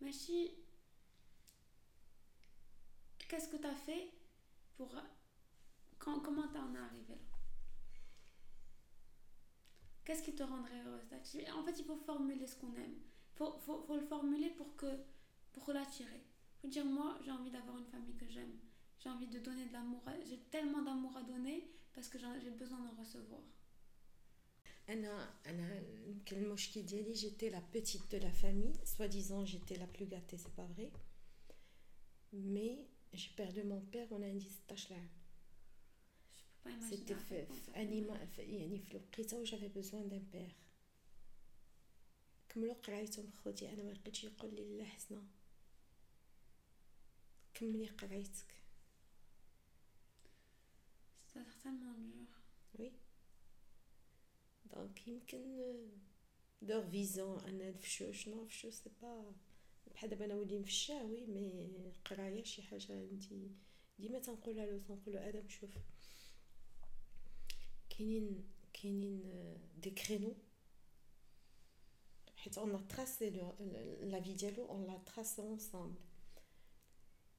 ماشي 0.00 0.50
qu'est-ce 3.28 3.48
que 3.52 3.58
tu 3.64 3.66
as 3.74 3.80
fait 3.86 4.06
pour 4.76 4.90
quand, 6.02 6.18
comment 6.26 6.48
t'en 6.54 6.74
es 6.74 6.82
arrivé 6.88 7.16
là 7.30 7.38
qu'est-ce 10.04 10.24
qui 10.26 10.34
te 10.34 10.42
rendrait 10.42 10.82
heureuse 10.84 11.12
en 11.58 11.62
fait 11.66 11.76
il 11.78 11.84
faut 11.84 12.00
formuler 12.10 12.46
ce 12.52 12.56
qu'on 12.60 12.74
aime 12.84 12.98
faut, 13.36 13.52
faut, 13.64 13.80
faut 13.86 13.98
le 14.02 14.06
formuler 14.14 14.50
pour 14.58 14.70
que 14.80 14.90
pour 15.52 15.72
l'attirer 15.72 16.22
faut 16.64 16.68
dire 16.68 16.84
moi 16.84 17.18
j'ai 17.24 17.30
envie 17.30 17.50
d'avoir 17.50 17.76
une 17.78 17.86
famille 17.86 18.16
que 18.16 18.28
j'aime 18.28 18.54
j'ai 19.00 19.08
envie 19.08 19.26
de 19.26 19.38
donner 19.38 19.66
de 19.66 19.72
l'amour 19.72 20.02
j'ai 20.28 20.38
tellement 20.50 20.82
d'amour 20.82 21.16
à 21.16 21.22
donner 21.22 21.70
parce 21.94 22.08
que 22.08 22.18
j'ai 22.18 22.50
besoin 22.50 22.78
d'en 22.78 22.96
recevoir 23.02 23.42
انا 24.90 25.34
انا 25.46 25.80
يمكن 26.06 26.36
المشكل 26.36 26.86
ديالي 26.86 27.12
جيتي 27.12 27.48
لا 27.48 27.62
بيتيت 27.72 28.02
دو 28.12 28.18
لا 28.18 28.30
فامي 28.30 28.72
سوا 28.84 29.06
ديزون 29.06 29.44
جيتي 29.44 29.74
لا 29.74 29.84
بلو 29.84 30.08
غاتي 30.12 30.36
سي 30.36 30.48
با 30.58 30.66
فري 30.66 30.92
مي 32.32 32.86
جي 33.14 33.30
بيردو 33.38 33.62
مون 33.62 33.90
بير 33.92 34.14
وانا 34.14 34.26
عندي 34.26 34.48
16 34.48 34.94
عام 34.94 35.10
سيتي 36.80 37.14
في 37.14 37.46
انيما 37.76 38.28
يعني 38.38 38.78
في 38.78 38.90
الوقيته 38.90 39.38
و 39.38 39.44
جافي 39.44 39.68
بوزوان 39.68 40.08
دان 40.08 40.26
بير 40.32 40.56
كملوا 42.48 42.74
قرايتهم 42.74 43.30
خوتي 43.44 43.72
انا 43.72 43.82
ما 43.82 43.90
لقيتش 43.90 44.24
يقول 44.24 44.54
لي 44.54 44.78
لا 44.78 44.84
حسنه 44.84 45.22
كملي 47.55 47.87
قرايتك. 47.87 48.55
سي 51.27 51.39
certainement 51.39 51.99
dur. 52.13 52.27
وي 52.79 52.91
دونك 54.65 55.07
يمكن 55.07 55.75
دور 56.61 56.89
فيزون 56.89 57.39
أنا 57.39 57.69
نفشو 57.71 58.11
شنو 58.11 58.43
نفشو 58.43 58.69
سي 58.69 58.89
با 59.01 59.33
بحال 59.93 60.09
دابا 60.09 60.25
أنا 60.25 60.35
ولي 60.35 60.59
نفشا 60.59 61.03
وي 61.03 61.25
مي 61.25 61.93
قراية 62.05 62.43
شي 62.43 62.61
حاجة 62.63 62.93
عندي. 62.93 63.51
ديما 63.99 64.19
تنقولها 64.19 64.65
له 64.65 64.79
تنقول 64.87 65.13
له 65.13 65.29
آدم 65.29 65.49
شوف 65.49 65.77
كاينين 67.89 68.43
كاينين 68.73 69.23
دي 69.77 69.91
كرينو 69.91 70.35
حيت 72.35 72.57
اون 72.57 72.87
تراسي 72.87 73.29
لا 74.01 74.21
في 74.21 74.33
ديالو 74.33 74.65
اون 74.69 74.87
لا 74.87 74.97
تراسي 74.97 75.41
اونصامبل 75.41 76.01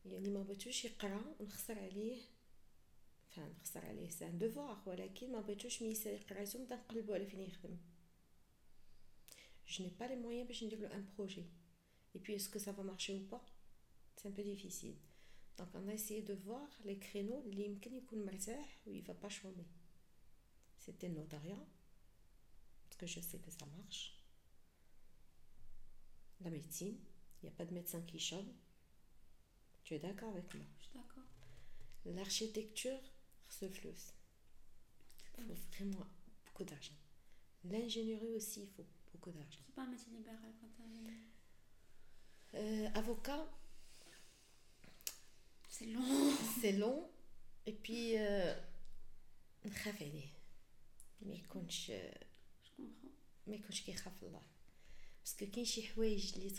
يعني 0.05 0.29
ما 0.29 0.43
بغيتوش 0.43 0.85
يقرا 0.85 1.35
ونخسر 1.39 1.79
عليه 1.79 2.21
enfin 3.31 3.39
نخسر 3.39 3.85
عليه 3.85 4.09
سي 4.09 4.27
ان 4.27 4.37
دوفوار 4.37 4.83
ولكن 4.85 5.31
ما 5.31 5.41
بغيتوش 5.41 5.81
من 5.81 5.91
يسالي 5.91 6.17
قرايتو 6.17 6.59
نبدا 6.59 6.75
نقلبو 6.75 7.13
على 7.13 7.25
فين 7.25 7.39
يخدم 7.41 7.77
je 9.65 9.83
n'ai 9.83 9.91
pas 9.91 10.07
les 10.07 10.17
moyens 10.25 10.47
باش 10.47 10.63
ندير 10.63 10.79
له 10.79 10.95
ان 10.95 11.05
بروجي 11.17 11.45
et 12.15 12.19
puis 12.19 12.33
est-ce 12.33 12.49
que 12.49 12.59
ça 12.59 12.71
va 12.71 12.83
marcher 12.83 13.13
ou 13.15 13.23
pas 13.33 13.45
c'est 14.15 14.27
un 14.27 14.31
peu 14.31 14.43
difficile 14.43 14.97
donc 15.57 15.69
on 15.73 15.87
a 15.87 15.93
essayé 15.93 16.21
de 16.21 16.33
voir 16.33 16.69
les 16.85 16.99
créneaux 16.99 17.45
اللي 17.45 17.65
يمكن 17.65 17.95
يكون 17.95 18.25
مرتاح 18.25 18.79
و 18.87 18.91
il 18.91 19.03
va 19.03 19.13
pas 19.13 19.29
chômer 19.29 19.67
c'était 20.77 21.07
le 21.07 21.15
notariat 21.15 21.63
parce 22.83 22.97
que 22.99 23.07
je 23.07 23.19
sais 23.19 23.39
que 23.45 23.51
ça 23.51 23.65
marche 23.77 24.03
la 26.41 26.49
médecine 26.49 26.97
il 27.37 27.45
n'y 27.45 27.49
a 27.49 27.57
pas 27.59 27.65
de 27.65 27.73
médecin 27.73 28.01
qui 28.01 28.19
chôme 28.19 28.51
Tu 29.86 29.94
es 29.94 30.00
d'accord 30.00 30.30
avec 30.30 30.52
moi? 30.52 30.64
Je 30.80 30.84
suis 30.86 30.94
d'accord. 30.94 31.22
L'architecture, 32.06 32.98
ce 33.48 33.68
flux. 33.68 33.94
Il 35.38 35.44
faut 35.44 35.54
vraiment 35.76 36.04
beaucoup 36.44 36.64
d'argent. 36.64 36.96
L'ingénierie 37.62 38.34
aussi, 38.34 38.62
il 38.62 38.68
faut 38.70 38.84
beaucoup 39.12 39.30
d'argent. 39.30 39.60
C'est 39.64 39.74
pas 39.76 39.82
un 39.82 39.86
métier 39.86 40.12
libéral 40.12 40.52
quand 40.60 40.66
t'as... 40.76 42.58
Euh, 42.58 42.88
avocat. 42.96 43.48
C'est 45.68 45.86
long. 45.86 46.32
C'est 46.60 46.72
long. 46.72 47.08
Et 47.66 47.72
puis, 47.72 48.18
euh, 48.18 48.56
Mais 51.20 51.44
quand 51.48 51.70
je. 51.70 51.92
Euh, 51.92 52.10
je 52.64 52.70
comprends. 52.82 53.12
Mais 53.46 53.60
quand 53.60 53.72
je 53.72 53.82
Parce 55.22 55.34
que 55.36 55.44
quand 55.44 55.64
je 55.64 55.70
suis 55.70 55.82
les 56.38 56.58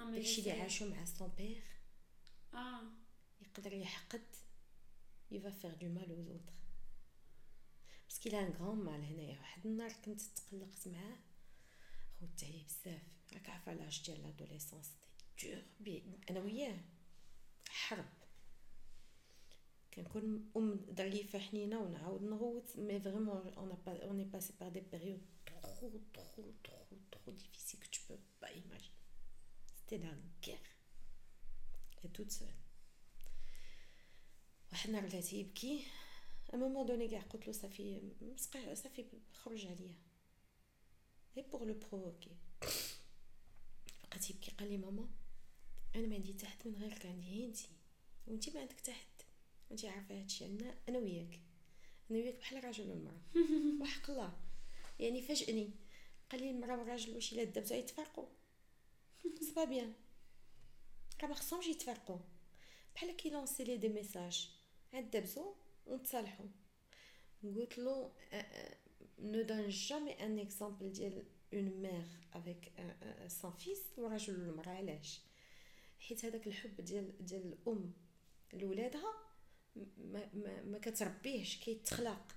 داكشي 0.00 0.40
اللي 0.40 0.62
عاشو 0.62 0.90
مع 0.90 1.04
سون 1.04 1.28
بير 1.28 1.62
اه 2.54 2.82
يقدر 3.40 3.72
يحقد 3.72 4.26
il 5.32 5.40
va 5.40 5.50
faire 5.50 5.76
du 5.76 5.88
mal 5.88 6.08
aux 6.12 6.26
autres 6.36 6.58
parce 8.06 8.18
qu'il 8.20 8.34
a 8.34 8.38
un 8.38 8.50
grand 8.50 8.76
mal 8.76 9.00
هنايا 9.00 9.38
واحد 9.38 9.66
النهار 9.66 9.92
كنت 9.92 10.20
تقلقت 10.20 10.88
معاه 10.88 11.18
خوت 12.20 12.44
عليه 12.44 12.64
بزاف 12.64 13.02
راك 13.32 13.48
عارفه 13.48 13.74
لاج 13.74 14.02
ديال 14.06 14.22
لادوليسونس 14.22 14.92
دور 15.42 15.62
بي 15.80 16.02
انا 16.30 16.40
وياه 16.40 16.80
حرب 17.68 18.08
كنكون 19.94 20.50
ام 20.56 20.86
ظريفه 20.94 21.38
حنينه 21.38 21.78
ونعاود 21.78 22.22
نغوت 22.22 22.76
مي 22.76 23.00
فريمون 23.00 23.48
اون 23.48 23.68
با 23.86 24.04
اون 24.04 24.18
اي 24.18 24.24
باسي 24.24 24.52
بار 24.60 24.68
دي 24.68 24.80
بيريود 24.80 25.26
trop 25.46 25.92
trop 26.16 26.52
trop 26.64 26.88
trop 27.12 27.32
difficile 27.32 27.80
que 27.80 27.90
tu 27.94 28.00
peux 28.08 28.20
pas 28.40 28.50
Imaginer 29.91 29.91
c'était 29.91 29.97
la 29.97 30.13
guerre 30.41 30.69
et 32.03 32.09
toute 32.09 32.31
seule. 32.31 32.57
واحد 34.71 34.89
النهار 34.89 35.05
بلاتي 35.05 35.39
يبكي 35.39 35.83
ا 36.53 36.55
مومون 36.55 36.85
دوني 36.85 37.07
كاع 37.07 37.21
قلت 37.21 37.47
له 37.47 37.53
صافي 37.53 38.01
صافي 38.73 39.05
خرج 39.33 39.67
عليا. 39.67 39.95
غير 41.35 41.45
بوغ 41.47 41.63
لو 41.63 41.73
بروفوكي 41.73 42.35
بقات 44.03 44.29
يبكي 44.29 44.51
قال 44.51 44.69
لي 44.69 44.77
ماما 44.77 45.09
أنا 45.95 46.07
ما 46.07 46.15
عندي 46.15 46.33
تحت 46.33 46.67
من 46.67 46.75
غيرك 46.75 47.05
عندي 47.05 47.27
هي 47.27 47.45
أنتي. 47.45 47.69
وأنتي 48.27 48.51
ما 48.51 48.59
عندك 48.59 48.79
تحت. 48.79 49.07
وأنتي 49.69 49.87
عارفة 49.87 50.19
هادشي 50.19 50.45
أنا 50.45 50.77
أنا 50.89 50.99
وياك. 50.99 51.39
أنا 52.11 52.19
وياك 52.19 52.35
بحال 52.35 52.57
الراجل 52.57 52.89
والمرأة. 52.89 53.21
وحق 53.81 54.09
الله. 54.09 54.39
يعني 54.99 55.21
فاجئني. 55.21 55.71
قال 56.31 56.41
لي 56.41 56.51
المرأة 56.51 56.77
والراجل 56.77 57.15
واش 57.15 57.33
إلا 57.33 57.43
دابزو 57.43 57.75
يتفرقوا. 57.75 58.27
سبا 59.41 59.63
بيان 59.63 59.93
راه 61.21 61.27
ما 61.27 61.35
خصهمش 61.35 61.67
يتفرقوا 61.67 62.19
بحال 62.95 63.17
كي 63.17 63.29
لونسي 63.29 63.63
لي 63.63 63.77
دي 63.77 63.89
ميساج 63.89 64.49
عاد 64.93 65.11
دابزو 65.11 65.55
ونتصالحوا 65.85 66.45
قلت 67.43 67.77
له 67.77 68.11
ne 69.19 69.43
donne 69.43 69.69
jamais 69.69 70.17
un 70.19 70.37
exemple 70.37 70.83
ديال 70.85 71.25
une 71.53 71.81
mère 71.81 72.11
avec 72.33 72.71
son 73.27 73.51
fils 73.51 73.97
وراجل 73.97 74.39
والمراه 74.41 74.71
علاش 74.71 75.21
حيت 75.99 76.25
هذاك 76.25 76.47
الحب 76.47 76.81
ديال 76.81 77.25
ديال 77.25 77.53
الام 77.53 77.93
لولادها 78.53 79.13
ما, 79.75 80.29
ما, 80.33 80.61
ما 80.63 80.79
كتربيهش 80.79 81.57
كيتخلق 81.57 82.35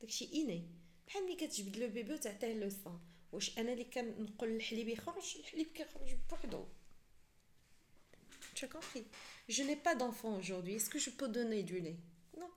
داكشي 0.00 0.32
ايني 0.32 0.68
بحال 1.06 1.24
ملي 1.24 1.36
كتجبد 1.36 1.76
لو 1.76 1.88
بيبي 1.88 2.12
وتعطيه 2.12 2.52
لو 2.52 2.68
سان 2.68 3.00
واش 3.31 3.57
انا 3.57 3.73
اللي 3.73 3.83
كنقول 3.83 4.49
الحليب 4.49 4.87
يخرج 4.87 5.37
الحليب 5.39 5.67
كيخرج 5.67 6.15
بوحدو 6.29 6.65
Tu 8.55 8.63
as 8.65 8.69
compris 8.69 9.05
Je 9.49 9.63
n'ai 9.63 9.75
pas 9.75 9.95
d'enfant 9.95 10.37
aujourd'hui. 10.37 10.75
Est-ce 10.75 10.89
que 10.89 10.97
je 10.97 11.09
peux 11.09 11.27
donner 11.27 11.61
du 11.63 11.77
lait 11.81 11.99
Non. 12.37 12.49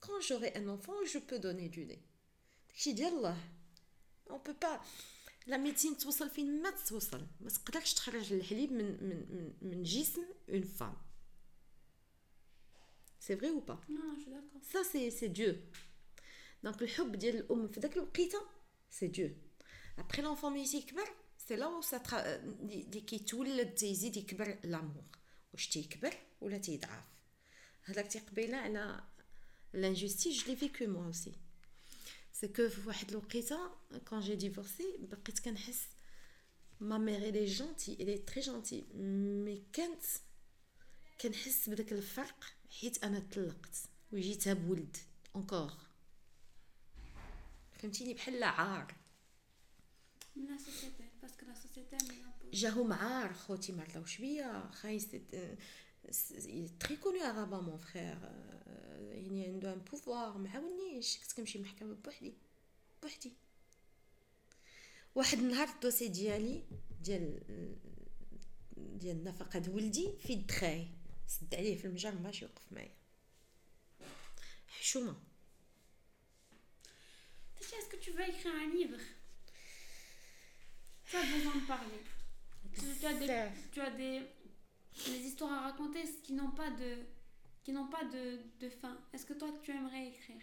Quand 0.00 0.20
j'aurai 0.20 0.52
un 0.56 0.66
enfant, 0.68 0.98
je 1.12 1.18
peux 1.18 1.38
donner 1.38 1.68
du 1.68 1.84
lait. 1.84 2.02
شي 2.74 2.92
ديال 2.92 3.12
الله 3.12 3.36
on 4.30 4.38
peut 4.38 4.58
pas 4.64 4.80
la 5.46 5.58
médecine 5.58 5.96
توصل 5.98 6.30
فين 6.30 6.62
ما 6.62 6.70
توصل 6.70 7.26
ما 7.40 7.50
تقدرش 7.50 7.94
تخرج 7.94 8.32
الحليب 8.32 8.72
من 8.72 8.84
من 8.84 9.26
من, 9.30 9.52
من 9.62 9.82
جسم 9.82 10.22
une 10.48 10.64
femme 10.64 10.96
c'est 13.18 13.34
vrai 13.34 13.50
ou 13.50 13.60
pas 13.60 13.80
non 13.88 14.14
je 14.16 14.22
suis 14.22 14.30
d'accord 14.30 14.60
ça 14.72 14.84
c'est 14.92 15.10
c'est 15.10 15.28
Dieu 15.28 15.62
donc 16.64 16.82
الحب 16.82 17.16
ديال 17.16 17.36
الام 17.36 17.68
في 17.68 17.80
داك 17.80 17.96
الوقيته 17.96 18.40
c'est 18.90 19.08
Dieu 19.08 19.36
après 19.98 20.22
l'enfant 20.22 20.44
ملي 20.44 20.66
تيكبر 20.66 21.08
سي 21.38 21.56
لا 21.56 21.66
و 21.66 21.80
ساترا 21.80 22.36
اللي 22.36 23.00
كيتولد 23.00 23.74
تيزيد 23.74 24.16
يكبر 24.16 24.58
لامور 24.64 25.04
واش 25.52 25.68
تيكبر 25.68 26.14
ولا 26.40 26.58
تيضعف 26.58 27.04
هذاك 27.84 28.06
تيقبيله 28.06 28.56
على 28.56 29.04
لانجوستيس 29.72 30.44
جو 30.44 30.50
لي 30.50 30.56
فيكو 30.56 30.86
موا 30.86 31.06
اوسي 31.06 31.32
سي 32.32 32.48
كو 32.48 32.68
في 32.68 32.88
واحد 32.88 33.10
الوقيته 33.10 33.70
كون 34.08 34.20
جي 34.20 34.36
ديفورسي 34.36 34.96
بقيت 34.98 35.38
كنحس 35.38 35.88
ما 36.80 36.98
ميغ 36.98 37.28
الي 37.28 37.44
جونتي 37.44 37.92
الي 37.92 38.18
تري 38.18 38.40
جونتي 38.40 38.86
مي 39.44 39.64
كانت 39.72 40.04
كنحس 41.20 41.68
بداك 41.68 41.92
الفرق 41.92 42.44
حيت 42.80 43.04
انا 43.04 43.28
طلقت 43.34 43.76
وجيتها 44.12 44.52
بولد 44.52 44.96
اونكور 45.34 45.72
فهمتيني 47.78 48.14
بحال 48.14 48.42
عار 48.42 48.99
من 50.35 50.45
لا 50.45 50.57
سوسيتي 50.57 51.03
باسكو 51.21 51.45
لا 51.45 51.53
سوسيتي 51.53 51.97
جاهم 52.53 52.93
عار 52.93 53.33
خوتي 53.33 53.71
ما 53.71 53.83
رضاوش 53.83 54.17
بيا 54.17 54.69
خاي 54.73 54.99
تري 56.79 56.95
كونو 56.95 57.21
ارابا 57.21 57.59
مون 57.59 57.77
فخير 57.77 58.17
يعني 58.99 59.45
عنده 59.45 59.73
ان 59.73 59.79
بوفوار 59.79 60.37
ما 60.37 60.49
عاونيش 60.49 61.17
كنت 61.17 61.31
كنمشي 61.33 61.59
محكمه 61.59 61.93
بوحدي 61.93 62.33
بوحدي 63.03 63.31
واحد 65.15 65.37
النهار 65.37 65.67
الدوسي 65.67 66.07
ديالي 66.07 66.63
ديال 67.01 67.39
ديال 68.77 69.17
النفقه 69.17 69.59
د 69.59 69.69
ولدي 69.69 70.11
في 70.19 70.33
الدخاي 70.33 70.87
سد 71.27 71.55
عليه 71.55 71.77
في 71.77 71.85
المجر 71.85 72.15
ماشي 72.15 72.45
يوقف 72.45 72.71
معايا 72.71 72.95
حشومه 74.67 75.15
un 78.45 78.69
livre 78.77 79.20
Tu 81.10 81.16
as 81.16 81.22
besoin 81.34 81.54
de 81.62 81.66
parler. 81.74 82.00
Tu, 82.74 82.80
tu 83.00 83.06
as, 83.06 83.14
des, 83.14 83.30
tu 83.72 83.80
as 83.80 83.90
des, 83.90 84.16
des 85.06 85.20
histoires 85.28 85.52
à 85.52 85.60
raconter 85.70 86.02
qui 86.24 86.32
n'ont 86.38 86.50
pas 86.50 86.70
de, 86.70 86.90
qui 87.62 87.70
n'ont 87.72 87.88
pas 87.96 88.04
de, 88.04 88.24
de 88.62 88.68
fin. 88.80 88.94
Est-ce 89.12 89.24
que 89.28 89.34
toi, 89.34 89.48
tu 89.62 89.70
aimerais 89.72 90.06
écrire 90.08 90.42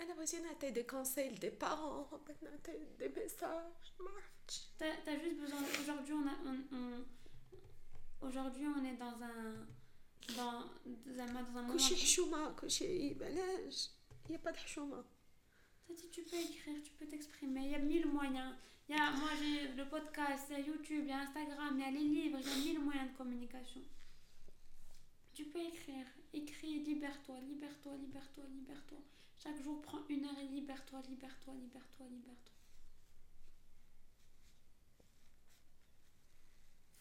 انا 0.00 0.14
بغيتي 0.14 0.38
نعطي 0.40 0.70
دي 0.70 0.82
كونساي 0.82 1.30
لدي 1.30 1.50
بارون 1.50 2.06
بغيت 2.24 2.42
نعطي 2.42 2.72
دي 2.98 3.08
ميساج 3.16 3.72
ما 4.00 4.10
عرفتش 4.10 4.60
T'as 4.78 5.10
as 5.10 5.18
juste 5.24 5.38
besoin. 5.40 5.62
Aujourd'hui, 5.82 6.14
on, 6.20 6.26
a- 6.32 6.42
on, 6.50 6.58
on- 6.78 8.26
aujourd'hui, 8.26 8.66
on 8.76 8.84
est 8.90 8.96
dans 9.04 9.16
un, 9.32 9.66
dans, 10.38 10.60
dans 11.16 11.22
un, 11.22 11.42
dans 11.42 11.58
un 11.58 11.62
moment. 11.62 11.72
كلشي 11.72 11.96
حشومه 11.96 12.52
كلشي 12.52 13.14
بلاش 13.14 13.90
يا 14.30 14.36
با 14.36 14.50
د 14.50 14.56
حشومه 14.56 15.04
tu 16.11 16.21
peux 16.23 16.37
écrire, 16.37 16.81
tu 16.83 16.91
peux 16.93 17.05
t'exprimer, 17.05 17.65
il 17.65 17.71
y 17.71 17.75
a 17.75 17.79
mille 17.79 18.07
moyens. 18.07 18.55
Il 18.87 18.95
y 18.95 18.99
a, 18.99 19.11
moi, 19.11 19.29
j'ai 19.39 19.73
le 19.73 19.89
podcast, 19.89 20.45
il 20.49 20.57
y 20.57 20.61
a 20.61 20.65
YouTube, 20.65 21.03
il 21.03 21.07
y 21.07 21.11
a 21.11 21.19
Instagram, 21.19 21.73
il 21.75 21.81
y 21.81 21.83
a 21.83 21.91
les 21.91 21.99
livres, 21.99 22.37
il 22.39 22.47
y 22.47 22.51
a 22.51 22.57
mille 22.57 22.79
moyens 22.79 23.11
de 23.11 23.17
communication. 23.17 23.81
Tu 25.33 25.45
peux 25.45 25.59
écrire, 25.59 26.05
écris, 26.33 26.83
libère-toi, 26.83 27.39
libère-toi, 27.41 27.97
libère-toi, 27.97 28.43
libère-toi. 28.53 28.97
Chaque 29.37 29.61
jour, 29.61 29.81
prends 29.81 30.05
une 30.07 30.25
heure 30.25 30.39
et 30.39 30.47
libère-toi, 30.47 31.01
libère-toi, 31.09 31.53
libère-toi, 31.55 32.05
libère-toi. 32.09 32.55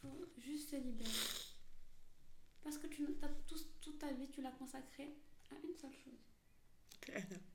Faut 0.03 0.29
juste 0.38 0.70
se 0.70 0.77
libérer. 0.77 1.11
Parce 2.62 2.79
que 2.79 2.87
tu, 2.87 3.07
as 3.23 3.29
tout, 3.47 3.61
toute 3.81 3.99
ta 3.99 4.12
vie, 4.12 4.29
tu 4.31 4.40
l'as 4.42 4.51
consacrée 4.53 5.14
à 5.51 5.55
une 5.66 5.75
seule 5.77 5.94
chose. 5.94 7.14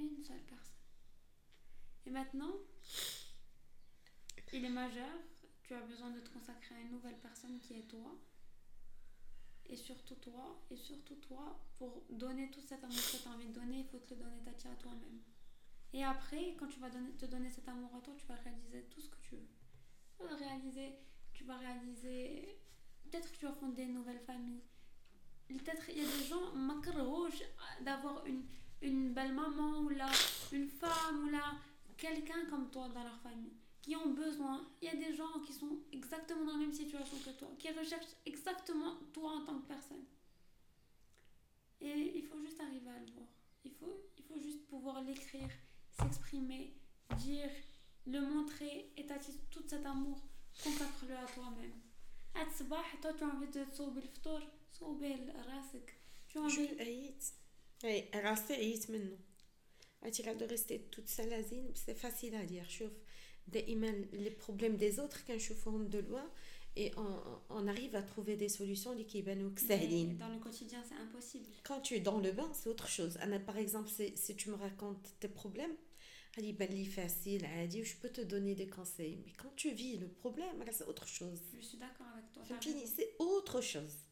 une 0.00 0.24
seule 0.24 0.42
personne. 0.42 0.74
Et 2.06 2.10
maintenant, 2.10 2.54
il 4.52 4.64
est 4.64 4.70
majeur, 4.70 5.18
tu 5.62 5.74
as 5.74 5.80
besoin 5.80 6.10
de 6.10 6.20
te 6.20 6.30
consacrer 6.30 6.74
à 6.76 6.80
une 6.80 6.92
nouvelle 6.92 7.18
personne 7.18 7.58
qui 7.58 7.74
est 7.74 7.88
toi. 7.88 8.16
Et 9.68 9.76
surtout 9.76 10.14
toi, 10.14 10.62
et 10.70 10.76
surtout 10.76 11.16
toi, 11.16 11.58
pour 11.76 12.04
donner 12.08 12.50
tout 12.52 12.60
cet 12.60 12.84
amour 12.84 12.96
que 12.96 13.16
tu 13.16 13.28
as 13.28 13.32
envie 13.32 13.48
de 13.48 13.52
donner, 13.52 13.80
il 13.80 13.86
faut 13.86 13.98
te 13.98 14.14
le 14.14 14.20
donner 14.20 14.40
à 14.46 14.74
toi-même. 14.76 15.20
Et 15.92 16.04
après, 16.04 16.54
quand 16.58 16.68
tu 16.68 16.78
vas 16.78 16.90
te 16.90 17.26
donner 17.26 17.50
cet 17.50 17.68
amour 17.68 17.90
à 17.96 18.00
toi, 18.00 18.14
tu 18.16 18.26
vas 18.26 18.36
réaliser 18.36 18.84
tout 18.90 19.00
ce 19.00 19.08
que 19.08 19.18
tu 19.20 19.34
veux. 19.34 19.48
Tu 20.18 20.24
vas 20.24 20.36
réaliser, 20.36 20.94
tu 21.32 21.44
vas 21.44 21.56
réaliser, 21.56 22.58
peut-être 23.04 23.32
que 23.32 23.36
tu 23.36 23.46
vas 23.46 23.52
fonder 23.52 23.82
une 23.82 23.94
nouvelle 23.94 24.20
famille. 24.20 24.62
Peut-être 25.48 25.88
il 25.90 25.98
y 25.98 26.00
a 26.00 26.04
des 26.04 26.24
gens, 26.24 26.52
rouge 27.04 27.42
d'avoir 27.82 28.24
une, 28.26 28.44
une 28.82 29.12
belle 29.12 29.34
maman 29.34 29.80
ou 29.80 29.88
là, 29.90 30.10
une 30.52 30.68
femme 30.68 31.24
ou 31.24 31.30
là, 31.30 31.54
quelqu'un 31.96 32.44
comme 32.50 32.70
toi 32.70 32.88
dans 32.88 33.02
leur 33.02 33.18
famille 33.20 33.56
qui 33.82 33.94
ont 33.94 34.10
besoin. 34.10 34.66
Il 34.82 34.88
y 34.88 34.90
a 34.90 34.96
des 34.96 35.14
gens 35.14 35.40
qui 35.46 35.52
sont 35.52 35.78
exactement 35.92 36.44
dans 36.44 36.52
la 36.52 36.58
même 36.58 36.72
situation 36.72 37.16
que 37.24 37.30
toi, 37.38 37.48
qui 37.58 37.70
recherchent 37.70 38.16
exactement 38.26 38.96
toi 39.12 39.30
en 39.30 39.44
tant 39.44 39.58
que 39.60 39.68
personne. 39.68 40.04
Et 41.80 42.18
il 42.18 42.24
faut 42.24 42.40
juste 42.40 42.60
arriver 42.60 42.90
à 42.90 42.98
le 42.98 43.12
voir. 43.12 43.28
Il 43.64 43.70
faut, 43.70 44.10
il 44.18 44.24
faut 44.24 44.40
juste 44.40 44.66
pouvoir 44.66 45.02
l'écrire, 45.02 45.50
s'exprimer, 45.90 46.74
dire, 47.18 47.50
le 48.06 48.20
montrer 48.20 48.92
et 48.96 49.06
t'attirer 49.06 49.38
tout 49.50 49.62
cet 49.66 49.86
amour. 49.86 50.18
Consacre-le 50.62 51.14
à 51.14 51.26
toi-même. 51.26 51.72
À 52.34 52.44
toi, 52.64 53.12
tu 53.16 53.24
as 53.24 53.26
envie 53.26 53.48
de 53.48 53.64
sauver 53.72 54.00
le 54.00 54.08
ftour, 54.08 54.40
sauver 54.72 55.16
le. 55.16 55.32
Tu 56.28 56.38
as 56.38 56.42
envie... 56.42 56.68
راسي 58.15 58.53
عييت 58.53 58.91
منه 58.91 59.17
عرفتي 60.03 60.23
لا 60.23 60.33
دو 60.33 60.45
ريستي 60.45 60.77
توت 60.77 61.07
سالازين 61.07 61.73
سي 61.75 61.93
فاسيل 61.93 62.35
ا 62.35 62.43
دير 62.43 62.67
شوف 62.67 62.91
دائما 63.47 63.87
لي 64.13 64.29
بروبليم 64.29 64.75
دي 64.75 64.91
زوتر 64.91 65.21
كنشوفهم 65.27 65.87
دو 65.87 65.99
لوا 65.99 66.21
اي 66.77 66.91
on 67.49 67.67
arrive 67.67 67.95
à 67.95 68.01
trouver 68.01 68.35
des 68.37 68.49
solutions 68.49 68.87
اللي 68.87 69.03
كيبانوك 69.03 69.59
Mais 69.59 69.67
ساهلين 69.67 70.19
dans 70.19 70.37
le 70.37 70.39
quotidien 70.39 70.83
c'est 70.89 70.95
impossible 70.95 71.49
quand 71.63 71.81
tu 71.81 71.95
es 71.95 71.99
dans 71.99 72.19
le 72.19 72.31
bain 72.31 72.51
c'est 72.53 72.69
autre 72.69 72.87
chose 72.87 73.17
انا 73.17 73.45
par 73.45 73.57
exemple 73.57 73.89
si, 73.89 74.17
si 74.17 74.35
tu 74.35 74.49
me 74.49 74.55
racontes 74.55 75.07
tes 75.19 75.27
problèmes 75.27 75.75
غادي 76.37 76.49
يبان 76.49 76.69
لي 76.69 76.85
فاسيل 76.85 77.45
عادي 77.45 77.85
je 77.85 77.95
peux 78.01 78.09
te 78.09 78.21
donner 78.21 78.55
des 78.55 78.67
conseils 78.67 79.17
mais 79.25 79.33
quand 79.41 79.55
tu 79.55 79.71
vis 79.71 79.97
le 79.97 80.07
problème 80.07 80.61
راه 80.61 80.71
c'est 80.71 80.87
autre 80.87 81.07
chose 81.07 81.41
je 81.59 81.65
suis 81.65 81.77
d'accord 81.77 82.07
avec 82.13 82.31
toi 82.33 82.43
t'as 82.43 82.55
فهمتيني 82.55 82.83
raison. 82.83 84.04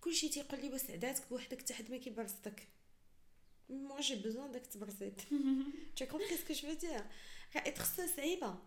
كلشي 0.00 0.28
تيقول 0.28 0.60
لي 0.60 0.68
وسعداتك 0.68 1.28
بوحدك 1.30 1.60
حتى 1.60 1.74
حد 1.74 1.90
ما 1.90 1.96
كيبرزطك 1.96 2.68
موا 3.68 4.00
جي 4.00 4.14
بوزون 4.14 4.52
داك 4.52 4.66
تبرزيط 4.66 5.20
tu 5.96 6.04
compris 6.06 6.36
ce 6.36 6.44
que 6.48 6.54
je 6.54 6.66
veux 6.66 6.80
dire? 6.80 7.04
راه 7.56 7.74
سو 7.96 8.06
صعيبه 8.16 8.58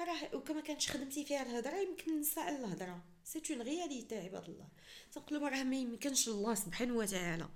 راه 0.00 0.34
وكما 0.34 0.60
كانتش 0.60 0.90
خدمتي 0.90 1.24
فيها 1.24 1.42
الهضرة 1.42 1.76
يمكن 1.76 2.22
على 2.36 2.56
الهضرة. 2.56 3.04
سي 3.24 3.42
اون 3.50 3.62
رياليتي 3.62 4.18
عباد 4.18 4.48
الله. 4.48 4.68
تنقولوا 5.12 5.48
راه 5.48 5.62
ما 5.62 5.76
يمكنش 5.76 6.28
الله 6.28 6.54
سبحانه 6.54 6.96
وتعالى 6.96 7.48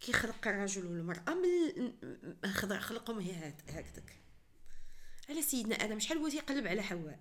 كيخلق 0.00 0.48
الرجل 0.48 0.86
والمرأة 0.86 1.34
من 1.34 2.80
خلقهم 2.80 3.18
هي 3.18 3.54
هكذاك. 3.68 4.20
على 5.28 5.42
سيدنا 5.42 5.74
آدم 5.74 5.98
شحال 5.98 6.18
هو 6.18 6.28
تيقلب 6.28 6.66
على 6.66 6.82
حواء؟ 6.82 7.20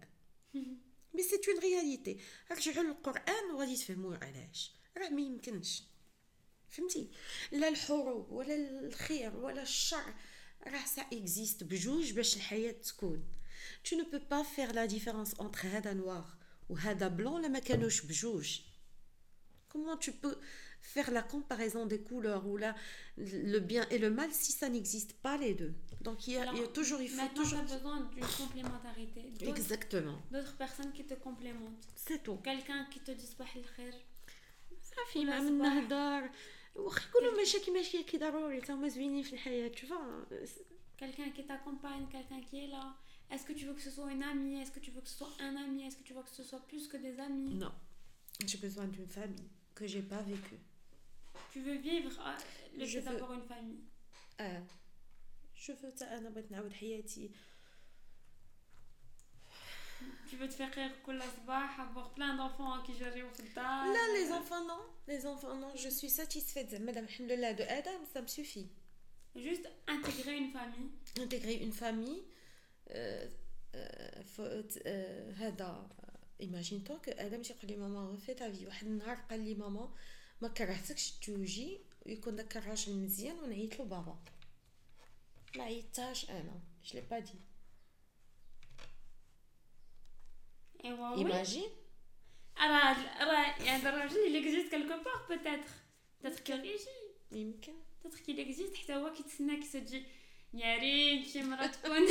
مي 1.14 1.24
سي 1.24 1.42
اون 1.48 1.60
رياليتي 1.60 2.20
رجعوا 2.52 2.84
للقرآن 2.84 3.52
وغادي 3.54 3.76
تفهموا 3.76 4.16
علاش. 4.16 4.72
راه 4.97 5.09
ما 5.09 5.21
يمكنش 5.21 5.83
فهمتي 6.69 7.11
لا 7.53 7.69
الحروب 7.69 8.31
ولا 8.31 8.55
الخير 8.87 9.37
ولا 9.37 9.63
الشر 9.63 10.15
راه 10.67 10.85
سا 10.87 11.03
اكزيست 11.03 11.65
بجوج 11.65 12.13
باش 12.13 12.37
الحياه 12.37 12.73
تكون 12.73 13.25
tu 13.89 13.95
ne 13.97 14.05
peux 14.13 14.25
pas 14.35 14.45
faire 14.57 14.73
la 14.73 14.87
différence 14.87 15.35
entre 15.41 15.65
هذا 15.65 15.93
نوار 15.93 16.37
وهذا 16.69 17.09
بلون 17.09 17.43
لما 17.43 17.59
كانوش 17.59 18.01
بجوج 18.07 18.61
comment 19.73 19.97
tu 20.07 20.13
peux 20.23 20.37
faire 20.95 21.11
la 21.19 21.23
comparaison 21.35 21.83
des 21.93 22.01
couleurs 22.11 22.45
ou 22.51 22.57
la, 22.57 22.75
le 23.53 23.59
bien 23.71 23.85
et 23.95 23.99
le 23.99 24.11
mal 24.11 24.31
si 24.33 24.53
ça 24.61 24.69
n'existe 24.69 25.13
pas 25.27 25.37
les 25.45 25.55
deux 25.55 25.75
donc 26.01 26.27
il 26.27 26.33
y 26.35 26.37
a, 26.37 26.41
il 26.41 26.45
y 26.45 26.49
a 26.49 26.51
Alors, 26.63 26.73
toujours 26.73 27.01
il 27.03 27.09
faut 27.11 27.17
Maintenant, 27.17 27.43
tu 27.43 27.43
toujours 27.43 27.59
as 27.61 27.75
besoin 27.77 27.99
d'une 28.15 28.27
complémentarité. 28.43 29.21
D'autres- 29.39 29.57
exactement 29.57 30.19
D'autres 30.33 30.57
personnes 30.65 30.93
qui 30.97 31.05
te 31.11 31.15
complémentent. 31.27 31.85
c'est 32.07 32.23
tout 32.27 32.39
Quelqu'un 32.51 32.81
qui 32.93 33.01
te 33.01 33.11
dit 33.13 33.27
صباح 33.27 33.57
الخير. 33.57 33.95
صافي 34.95 35.19
ولا 35.19 35.31
مع 35.31 35.39
صباح. 35.41 35.51
من 35.51 35.59
نهضر 35.59 36.31
واخا 36.75 37.09
يكونوا 37.09 37.43
مشاكل 37.43 37.73
ماشي 37.73 38.03
كي 38.03 38.19
ضروري 38.19 38.61
تا 38.61 38.75
هما 38.75 38.89
زوينين 38.89 39.23
في 39.23 39.33
الحياه 39.33 39.69
تشوفا 39.69 40.25
Quelqu'un 41.03 41.31
qui 41.37 41.43
t'accompagne, 41.51 42.05
quelqu'un 42.15 42.41
qui 42.49 42.57
est 42.65 42.71
là. 42.77 42.87
Est-ce 43.33 43.45
que 43.49 43.55
tu 43.59 43.65
veux 43.67 43.75
que 43.79 43.85
ce 43.89 43.91
soit 43.97 44.11
une 44.17 44.23
amie 44.33 44.57
Est-ce 44.61 44.73
que 44.77 44.81
tu 44.87 44.91
veux 44.95 45.01
que 45.01 45.09
ce 45.13 45.17
soit 45.21 45.33
un 45.49 45.55
ami 45.65 45.81
Est-ce 45.87 45.97
que 46.01 46.03
tu 46.09 46.13
veux 46.17 46.23
que 46.29 46.35
ce 46.41 46.45
soit 46.51 46.63
plus 46.71 46.85
que 46.93 46.99
des 47.07 47.15
amis 47.29 47.55
non 47.65 47.73
j'ai 48.49 48.59
besoin 48.67 48.87
d'une 48.95 49.11
famille 49.19 49.51
que 49.79 49.85
j'ai 49.93 50.03
pas 50.15 50.23
vécue 50.33 50.61
Tu 51.53 51.59
veux 51.67 51.79
vivre 51.91 52.13
euh, 52.29 52.39
le 52.79 52.85
Je 52.85 52.99
fait 53.01 53.01
veux- 53.01 53.11
d'avoir 53.19 53.33
une 53.39 53.47
famille. 53.55 53.85
اه 54.41 54.63
شوف 55.55 55.87
تا 55.87 56.19
انا 56.19 56.29
بغيت 56.31 56.51
نعاود 56.53 56.73
حياتي 56.73 57.31
Tu 60.31 60.37
veux 60.37 60.49
te 60.49 60.55
faire 60.55 60.75
rire 60.75 60.93
كل 61.07 61.23
صباح, 61.23 61.81
avoir 61.81 62.11
plein 62.15 62.37
d'enfants 62.37 62.83
qui 62.87 62.93
gèrent 62.99 63.35
في 63.35 63.41
الدار. 63.41 63.87
لا 63.87 64.07
les 64.17 64.33
enfants 64.33 64.65
non 64.67 64.83
les 65.09 65.27
enfants 65.27 65.55
non 65.61 65.77
je 65.77 65.89
suis 65.89 66.11
satisfaite 66.11 66.69
زعما 66.71 66.91
الحمد 66.91 67.33
لله 67.33 67.57
de 67.57 67.63
Adam 67.63 68.05
ça 68.15 68.23
me 68.23 68.27
suffit 68.29 68.69
Juste 69.37 69.69
intégrer 69.89 70.37
une 70.37 70.51
famille. 70.53 70.91
intégrer 71.21 71.55
une 71.67 71.73
famille 71.73 72.23
euh, 72.91 73.27
euh, 74.39 75.33
هذا 75.39 75.89
ايماجين 76.41 76.85
تو 76.85 76.99
كو 76.99 77.11
ادم 77.11 77.43
تيقول 77.43 77.67
لي 77.71 77.77
ماما 77.77 78.01
غفي 78.01 78.35
تا 78.35 78.53
في 78.53 78.67
واحد 78.67 78.87
النهار 78.87 79.17
قال 79.31 79.41
لي 79.41 79.55
ماما 79.55 79.95
ما 80.41 80.49
كرهتكش 80.49 81.11
توجي 81.13 81.79
يكون 82.07 82.37
داك 82.37 82.57
الراجل 82.57 82.93
مزيان 82.97 83.39
ونعيط 83.39 83.79
له 83.79 83.85
بابا 83.85 84.19
ما 85.57 85.63
عيطتهاش 85.65 86.31
انا 86.31 86.61
جو 86.85 86.95
لي 86.95 87.01
با 87.11 87.19
دي 87.19 87.35
ايوا 90.85 91.17
ايماجين 91.17 91.69
راه 92.61 93.25
راه 93.25 93.65
يعني 93.65 93.89
الراجل 93.89 94.27
اللي 94.27 94.39
اكزيست 94.39 94.71
كالكو 94.71 94.89
بار 94.89 95.27
بوتيتر 95.29 95.71
بوتيتر 96.25 96.57
كيجي 96.57 96.85
يمكن 97.33 97.73
بوتيتر 98.05 98.25
كي 98.25 98.43
اكزيست 98.43 98.77
حتى 98.77 98.95
هو 98.95 99.13
كيتسناك 99.13 99.65
تجي 99.73 100.05
يا 100.55 100.77
ريت 100.77 101.27
شي 101.29 101.43
مرا 101.43 101.67
تكون 101.67 102.07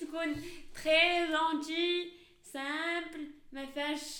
تكون 0.00 0.42
تري 0.84 1.26
جونتي 1.26 2.12
سامبل 2.42 3.30
ما 3.52 3.66
فيهاش 3.66 4.18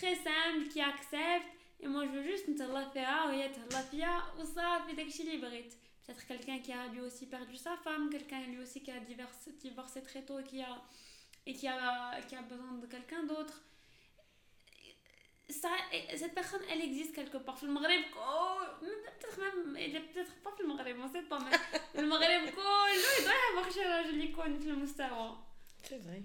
تري 0.00 0.14
سامبل 0.24 0.72
كي 0.72 0.82
اكسبت 0.82 1.46
اي 1.82 1.88
مو 1.88 2.04
جو 2.04 2.22
جوست 2.22 2.48
نتهلا 2.48 2.88
فيها 2.88 3.24
وهي 3.24 3.48
تهلا 3.48 3.82
فيا 3.82 4.22
وصافي 4.38 4.92
داكشي 4.92 5.22
اللي 5.22 5.36
بغيت 5.36 5.74
peut-être 6.04 6.26
quelqu'un 6.26 6.58
qui 6.58 6.72
a 6.72 6.86
lui 6.88 7.00
aussi 7.00 7.26
perdu 7.26 7.56
sa 7.56 7.76
femme 7.76 8.10
quelqu'un 8.10 8.40
lui 8.46 8.60
aussi 8.60 8.82
qui 8.82 8.90
a 8.90 9.00
divorcé, 9.00 9.52
divorcé 9.60 10.02
très 10.02 10.22
tôt 10.22 10.38
et 10.38 10.44
qui 10.44 10.60
a 10.60 10.82
et 11.47 11.53
qui 11.53 11.67
a, 11.67 12.19
qui 12.27 12.35
a 12.35 12.41
besoin 12.41 12.73
de 12.73 12.85
quelqu'un 12.85 13.23
d'autre. 13.23 13.61
Ça, 15.49 15.69
cette 16.13 16.35
personne, 16.35 16.59
elle 16.69 16.81
existe 16.81 17.15
quelque 17.15 17.37
part. 17.37 17.57
Le 17.63 17.71
Maghreb, 17.71 18.03
oh, 18.17 18.59
peut-être 18.81 19.39
même, 19.39 19.77
elle 19.77 19.95
est 19.95 20.01
peut-être 20.01 20.35
pas 20.43 20.51
le 20.59 20.67
Maghreb, 20.67 20.97
on 21.01 21.07
sait 21.07 21.21
pas, 21.21 21.39
mais 21.39 22.01
le 22.01 22.07
Maghreb, 22.07 22.41
oh, 22.47 22.85
il 22.93 23.23
doit 23.23 23.33
y 23.33 23.51
avoir 23.51 23.71
je 23.71 24.11
l'ai 24.11 24.69
le 24.69 24.75
Mustafa. 24.75 25.37
C'est 25.83 25.99
vrai. 25.99 26.21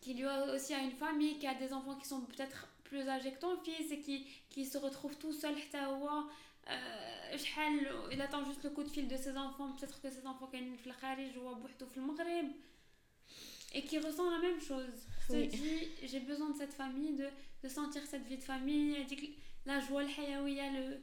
Qui 0.00 0.14
lui 0.14 0.24
aussi 0.26 0.72
a 0.72 0.78
une 0.78 0.92
famille, 0.92 1.38
qui 1.38 1.46
a 1.46 1.54
des 1.54 1.74
enfants 1.74 1.96
qui 1.96 2.08
sont 2.08 2.22
peut-être 2.22 2.68
plus 2.84 3.06
âgés 3.06 3.32
que 3.32 3.38
ton 3.38 3.58
fils 3.62 3.92
et 3.92 4.00
qui, 4.00 4.26
qui 4.48 4.64
se 4.64 4.78
retrouvent 4.78 5.18
tout 5.18 5.32
seul, 5.32 5.54
euh, 6.70 7.36
il 8.10 8.22
attend 8.22 8.44
juste 8.46 8.64
le 8.64 8.70
coup 8.70 8.82
de 8.82 8.88
fil 8.88 9.08
de 9.08 9.16
ses 9.16 9.36
enfants, 9.36 9.72
peut-être 9.72 10.00
que 10.00 10.10
ses 10.10 10.26
enfants 10.26 10.46
qui 10.46 10.58
sont 10.58 10.88
au 10.88 10.92
Kharij 11.00 11.36
ou 11.36 11.48
au 11.48 12.00
Maghreb 12.00 12.50
et 13.73 13.83
qui 13.83 13.97
ressent 13.99 14.29
la 14.29 14.39
même 14.39 14.61
chose. 14.61 14.99
Se 15.29 15.35
dit, 15.35 16.07
j'ai 16.09 16.19
besoin 16.21 16.49
de 16.51 16.57
cette 16.57 16.73
famille, 16.73 17.15
de, 17.15 17.27
de 17.63 17.69
sentir 17.69 18.01
cette 18.05 18.25
vie 18.25 18.37
de 18.37 18.43
famille, 18.43 18.95
elle 18.95 19.05
dit 19.05 19.15
que 19.15 19.27
la 19.65 19.79
joie, 19.81 20.03
الحيوية, 20.03 20.71
le... 20.71 21.01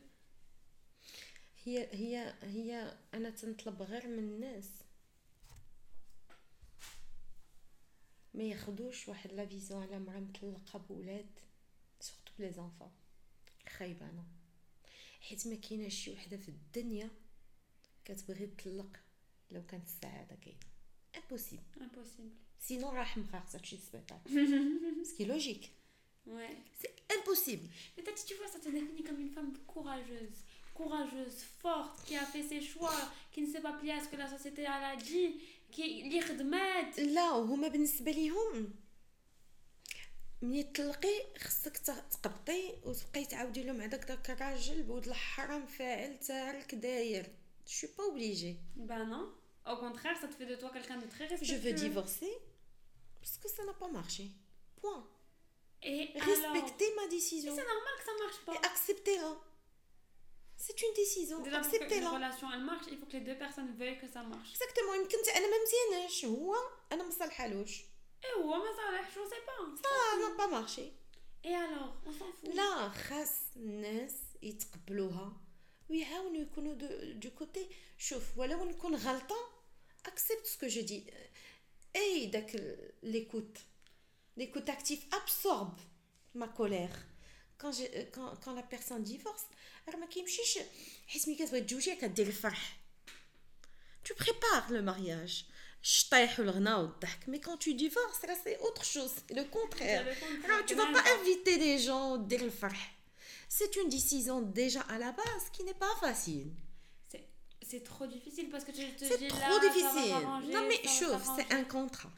هي 1.64 1.88
هي 1.92 2.34
هي 2.42 2.98
انا 3.14 3.30
تنطلب 3.30 3.82
غير 3.82 4.08
من 4.08 4.18
الناس 4.18 4.70
ما 8.34 8.44
ياخدوش 8.44 9.08
واحد 9.08 9.32
لا 9.32 9.46
فيزيون 9.46 9.82
على 9.82 9.98
مرا 9.98 10.20
مطلقه 10.20 10.78
بولاد 10.78 11.40
سورتو 12.00 12.32
بلي 12.38 12.52
زونفون 12.52 12.92
خايبه 13.68 14.10
انا 14.10 14.24
حيت 15.20 15.46
ما 15.46 15.54
كايناش 15.54 15.94
شي 15.94 16.12
وحده 16.12 16.36
في 16.36 16.48
الدنيا 16.48 17.10
كتبغي 18.04 18.46
تطلق 18.46 18.96
لو 19.50 19.66
كانت 19.66 19.86
السعاده 19.86 20.36
كاينه 20.36 20.60
امبوسيبل 21.16 21.62
امبوسيبل 21.80 22.30
Sinon, 22.58 22.90
tu 23.62 23.76
Ce 23.76 25.14
qui 25.14 25.22
est 25.22 25.26
logique. 25.26 25.74
Ouais. 26.26 26.56
C'est 26.80 26.94
impossible. 27.18 27.68
Peut-être, 27.96 28.24
tu 28.24 28.34
vois, 28.34 28.46
ça 28.46 28.58
te 28.58 28.70
définit 28.70 29.02
comme 29.02 29.20
une 29.20 29.30
femme 29.30 29.52
courageuse. 29.66 30.38
Courageuse, 30.72 31.44
forte, 31.60 32.04
qui 32.06 32.16
a 32.16 32.24
fait 32.24 32.42
ses 32.42 32.60
choix, 32.60 33.00
qui 33.30 33.42
ne 33.42 33.46
s'est 33.46 33.60
pas 33.60 33.74
pliée 33.74 33.92
à 33.92 34.02
ce 34.02 34.08
que 34.08 34.16
la 34.16 34.28
société 34.28 34.66
a 34.66 34.96
dit, 34.96 35.40
qui 35.70 36.02
اللي 36.02 36.20
خدمات. 36.20 36.98
لا 36.98 37.32
وهما 37.32 37.68
بالنسبة 37.68 38.10
ليهم 38.10 38.72
ملي 40.42 40.62
تطلقي 40.62 41.24
خصك 41.38 41.76
تقبطي 41.76 42.74
وتبقاي 42.84 43.24
تعاودي 43.24 43.62
لهم 43.62 43.80
هذاك 43.80 44.04
داك 44.04 44.30
الراجل 44.30 44.82
بود 44.82 45.08
الحرام 45.08 45.66
فاعل 45.66 46.18
تارك 46.18 46.74
داير 46.74 47.26
شو 47.66 47.86
با 47.98 48.04
اوبليجي 48.04 48.56
با 48.76 48.98
نو 48.98 49.32
Au 49.66 49.76
contraire, 49.76 50.16
ça 50.20 50.28
te 50.28 50.34
fait 50.34 50.44
de 50.44 50.56
toi 50.56 50.70
quelqu'un 50.74 50.98
de 50.98 51.06
très 51.06 51.26
respectueux. 51.26 51.56
Je 51.56 51.62
veux 51.64 51.72
divorcer 51.72 52.32
parce 53.20 53.36
que 53.38 53.48
ça 53.48 53.64
n'a 53.64 53.72
pas 53.74 53.88
marché. 53.88 54.24
Point. 54.76 55.06
Et 55.82 56.10
Respectez 56.14 56.94
ma 56.94 57.06
décision. 57.08 57.54
C'est 57.54 57.68
normal 57.74 57.94
que 57.98 58.04
ça 58.04 58.16
marche 58.24 58.40
pas. 58.46 58.54
Et 58.54 58.66
acceptez-la. 58.70 59.32
C'est 60.56 60.80
une 60.82 60.94
décision. 60.94 61.44
Acceptez-la. 61.44 62.08
Une 62.08 62.14
relation 62.14 62.46
elle 62.52 62.64
marche, 62.64 62.86
il 62.90 62.98
faut 62.98 63.06
que 63.06 63.12
les 63.12 63.20
deux 63.20 63.36
personnes 63.36 63.70
veuillent 63.78 63.98
que 63.98 64.08
ça 64.08 64.22
marche. 64.22 64.50
Exactement. 64.54 64.94
يمكن 64.94 65.18
انا 65.36 65.46
ما 65.50 65.56
مزياناش 65.64 66.24
هو 66.24 66.56
انا 66.92 67.04
ما 67.04 67.10
صالحالوش. 67.10 67.80
Et 68.22 68.38
هو 68.38 68.56
ما 68.56 68.76
صالحش, 68.76 69.14
je 69.14 69.28
sais 69.32 69.44
pas. 69.48 69.60
Ça 69.82 70.18
n'a 70.20 70.36
pas 70.36 70.48
marché. 70.48 70.92
Et 71.44 71.54
alors, 71.54 71.92
on 72.06 72.12
s'en 72.12 72.32
fout. 72.32 72.54
لا 72.54 72.88
خاص 72.88 73.56
الناس 73.56 74.14
يتقبلوها 74.42 75.32
ويحاولوا 75.90 76.42
يكونوا 76.42 76.74
دو 77.12 77.30
كوتي 77.30 77.68
شوف 77.98 78.38
ولو 78.38 78.64
نكون 78.64 78.94
غلطه 78.94 79.54
accepte 80.08 80.46
ce 80.46 80.56
que 80.58 80.68
je 80.68 80.80
dis. 80.80 81.04
Et 81.95 82.31
l'écoute. 83.03 83.59
L'écoute 84.37 84.69
active 84.69 85.03
absorbe 85.21 85.77
ma 86.33 86.47
colère. 86.47 86.95
Quand, 87.57 87.71
je, 87.71 87.83
quand, 88.13 88.33
quand 88.43 88.53
la 88.53 88.63
personne 88.63 89.03
divorce, 89.03 89.45
tu 94.03 94.13
prépares 94.13 94.71
le 94.71 94.81
mariage. 94.81 95.45
Mais 97.27 97.39
quand 97.39 97.57
tu 97.57 97.73
divorces, 97.73 98.21
là 98.27 98.33
c'est 98.43 98.59
autre 98.59 98.85
chose, 98.85 99.13
le 99.29 99.43
contraire. 99.43 100.05
tu 100.67 100.75
ne 100.75 100.81
vas 100.81 100.91
pas 100.91 101.03
inviter 101.19 101.57
des 101.57 101.79
gens 101.79 102.17
C'est 103.47 103.75
une 103.77 103.89
décision 103.89 104.41
déjà 104.41 104.81
à 104.81 104.97
la 104.97 105.11
base 105.11 105.49
qui 105.51 105.63
n'est 105.63 105.73
pas 105.73 105.95
facile 105.99 106.51
c'est 107.68 107.84
trop 107.84 108.06
difficile 108.06 108.48
parce 108.50 108.64
que 108.64 108.72
tu 108.72 108.84
te 108.96 109.18
dis 109.18 109.28
trop 109.28 109.58
difficile. 109.68 110.14
non 110.54 110.62
mais 110.68 110.80
chose, 111.00 111.22
c'est 111.36 111.50
un 111.58 111.64
contrat. 111.64 112.14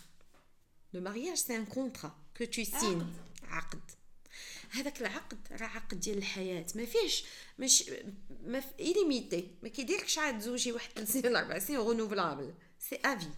Le 0.92 1.01
mariage 1.01 1.38
c'est 1.44 1.57
un 1.57 1.64
contrat 1.64 2.14
que 2.35 2.44
tu 2.44 2.64
signes. 2.64 3.07
عقد. 3.49 3.81
هذاك 4.70 5.01
العقد 5.01 5.38
راه 5.51 5.66
عقد 5.66 6.01
ديال 6.01 6.18
الحياه 6.18 6.66
ما 6.75 6.85
فيهش 6.85 7.25
مش 7.59 7.85
ما 8.44 8.61
في 8.61 8.75
إليميتي 8.81 9.51
ما 9.62 9.68
كيديركش 9.68 10.18
عاد 10.18 10.38
تزوجي 10.38 10.72
واحد 10.72 10.90
3 10.92 11.12
سنين 11.12 11.27
ولا 11.27 11.40
4 11.40 11.59
سنين 11.59 11.79
رونوفلابل 11.79 12.55
سي 12.79 12.99
افي 13.05 13.31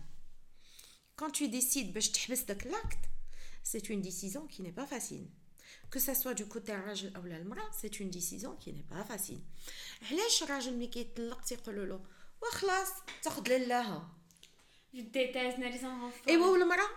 quand 1.20 1.30
tu 1.30 1.48
décides 1.48 1.92
باش 1.92 2.08
تحبس 2.10 2.40
داك 2.40 2.68
l'acte 2.68 3.08
c'est 3.64 3.88
une 3.88 4.02
décision 4.02 4.46
qui 4.46 4.62
n'est 4.62 4.76
pas 4.80 4.86
facile 4.86 5.26
que 5.93 5.99
ce 5.99 6.13
soit 6.15 6.33
du 6.33 6.47
côté 6.47 6.71
الراجل 6.71 7.15
أو 7.15 7.25
المراه 7.25 7.71
c'est 7.71 7.99
une 7.99 8.09
décision 8.09 8.55
qui 8.55 8.73
n'est 8.73 8.95
pas 8.95 9.03
facile. 9.03 9.39
علاش 10.11 10.43
الراجل 10.43 10.73
ملي 10.73 10.87
كيطلق 10.87 11.41
تيقولوا 11.41 11.85
له 11.85 12.05
وخلاص 12.41 12.89
تاخذ 13.23 13.49
لله 13.49 14.07
ديتاز 14.93 15.53
ناري 15.53 15.79
ايوا 16.27 16.47
والمراه 16.47 16.89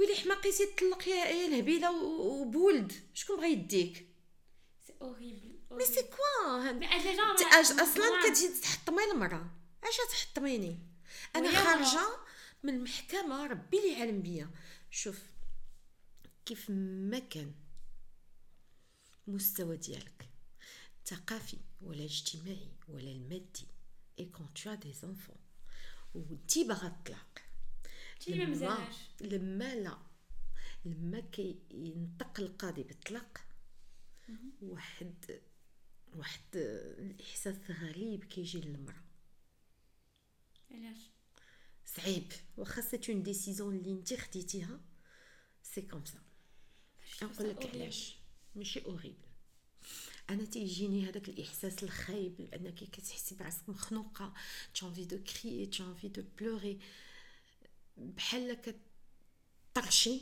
ويلي 0.00 0.14
حماقيتي 0.14 0.66
تطلق 0.66 1.08
يا 1.08 1.46
الهبيله 1.46 1.90
وبولد 2.20 2.92
شكون 3.14 3.36
بغى 3.36 3.52
يديك 3.52 4.06
سي 4.86 4.92
اوريبل 5.02 5.58
مي 5.70 5.84
سي 5.84 6.02
كوا 6.02 6.80
أصلا 7.82 8.28
كتجي 8.28 8.48
تحطمي 8.48 9.04
المراه 9.12 9.46
اش 9.84 9.96
تحطميني 10.10 10.78
أنا 11.36 11.64
خارجه 11.64 12.06
من 12.62 12.74
المحكمه 12.74 13.46
ربي 13.46 13.76
لي 13.76 14.00
عالم 14.00 14.22
بيا 14.22 14.50
شوف 14.90 15.18
كيف 16.46 16.70
ما 16.70 17.18
كان 17.18 17.52
مستوى 19.30 19.76
ديالك. 19.76 20.28
الثقافي 20.98 21.58
ولا 21.80 21.98
الاجتماعي 21.98 22.68
ولا 22.88 23.12
المادي. 23.12 23.66
اي 24.20 24.24
كون 24.26 24.54
تو 24.54 24.74
دي 24.74 24.92
زونفون 24.92 25.36
ودي 26.14 26.64
باغا 26.64 26.88
تطلق 26.88 27.38
لما 28.28 28.88
لما 29.20 29.74
لا 29.74 29.98
لما 30.84 31.20
كينطق 31.20 32.40
القاضي 32.40 32.82
بالطلاق 32.82 33.40
واحد 34.62 35.40
واحد 36.14 36.56
الاحساس 36.56 37.56
غريب 37.70 38.24
كيجي 38.24 38.60
للمراه 38.60 39.04
علاش 40.70 40.98
صعيب 41.86 42.32
واخا 42.56 42.82
سي 42.82 43.12
اون 43.12 43.22
ديسيزون 43.22 43.76
اللي 43.76 43.92
انت 43.92 44.14
خديتيها 44.14 44.80
سي 45.62 45.82
كوم 45.82 46.04
سا 46.04 46.20
نقول 47.22 47.48
لك 47.50 47.66
علاش 47.66 48.19
ماشي 48.55 48.85
اوريبل 48.85 49.25
انا 50.29 50.45
تيجيني 50.45 51.09
هذاك 51.09 51.29
الاحساس 51.29 51.83
الخايب 51.83 52.41
لانك 52.41 52.75
كتحسي 52.75 53.35
براسك 53.35 53.69
مخنوقه 53.69 54.33
tu 54.75 54.85
envie 54.85 55.07
de 55.07 55.17
crier 55.31 55.69
tu 55.75 55.81
envie 55.81 56.09
de 56.09 56.23
pleurer 56.39 56.83
بحال 57.97 58.61
كطرشي 59.73 60.21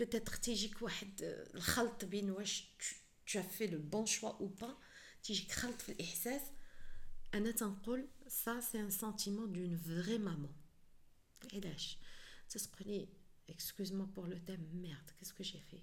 بتاتر 0.00 0.36
تيجيك 0.36 0.82
واحد 0.82 1.22
الخلط 1.54 2.04
بين 2.04 2.30
واش 2.30 2.64
tu 3.30 3.38
as 3.38 3.58
fait 3.58 3.66
le 3.66 3.78
bon 3.78 4.06
choix 4.06 4.36
ou 4.40 4.64
pas 4.64 4.74
تيجيك 5.22 5.52
خلط 5.52 5.82
في 5.82 5.92
الاحساس 5.92 6.42
انا 7.34 7.50
تنقول 7.50 8.08
ça 8.28 8.60
c'est 8.60 8.78
un 8.78 8.90
sentiment 8.90 9.46
d'une 9.46 9.76
vraie 9.76 10.18
maman 10.18 10.52
علاش 11.54 11.98
excuse-moi 13.48 14.08
pour 14.14 14.26
le 14.26 14.38
thème, 14.40 14.66
merde, 14.74 15.10
qu'est-ce 15.18 15.34
que 15.34 15.44
j'ai 15.44 15.60
fait 15.70 15.82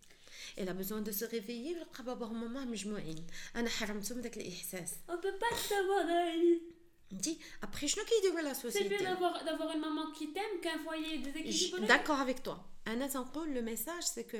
Elle 0.56 0.68
a 0.68 0.74
besoin 0.74 1.00
de 1.02 1.12
se 1.12 1.24
réveiller. 1.24 1.76
بابا 2.02 2.26
وماما 2.26 2.64
مجموعين. 2.64 3.26
أنا 3.56 3.68
حرمتهم 3.68 4.20
ذاك 4.20 4.36
الإحساس. 4.36 4.90
On 5.08 5.16
peut 5.16 5.38
pas 5.38 5.56
savoir 5.56 6.04
Dis, 7.12 7.38
après, 7.62 7.86
je 7.86 7.96
ne 8.00 8.32
sais 8.34 8.42
la 8.42 8.54
société. 8.54 8.88
C'est 8.88 9.04
bien 9.04 9.14
d'avoir 9.14 9.72
une 9.74 9.80
maman 9.80 10.10
qui 10.10 10.32
t'aime 10.32 10.60
qu'un 10.60 10.78
foyer 10.80 11.18
déséquilibré. 11.18 11.86
D'accord 11.86 12.20
avec 12.20 12.42
toi. 12.42 12.68
Un 12.86 13.00
autre 13.00 13.46
le 13.46 13.62
message, 13.62 14.04
c'est 14.04 14.24
que 14.24 14.36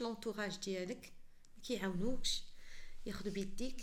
l'entourage 0.00 0.58
ديالك 0.60 1.12
كيعاونوكش 1.62 2.42
ياخذوا 3.06 3.32
بيديك 3.32 3.80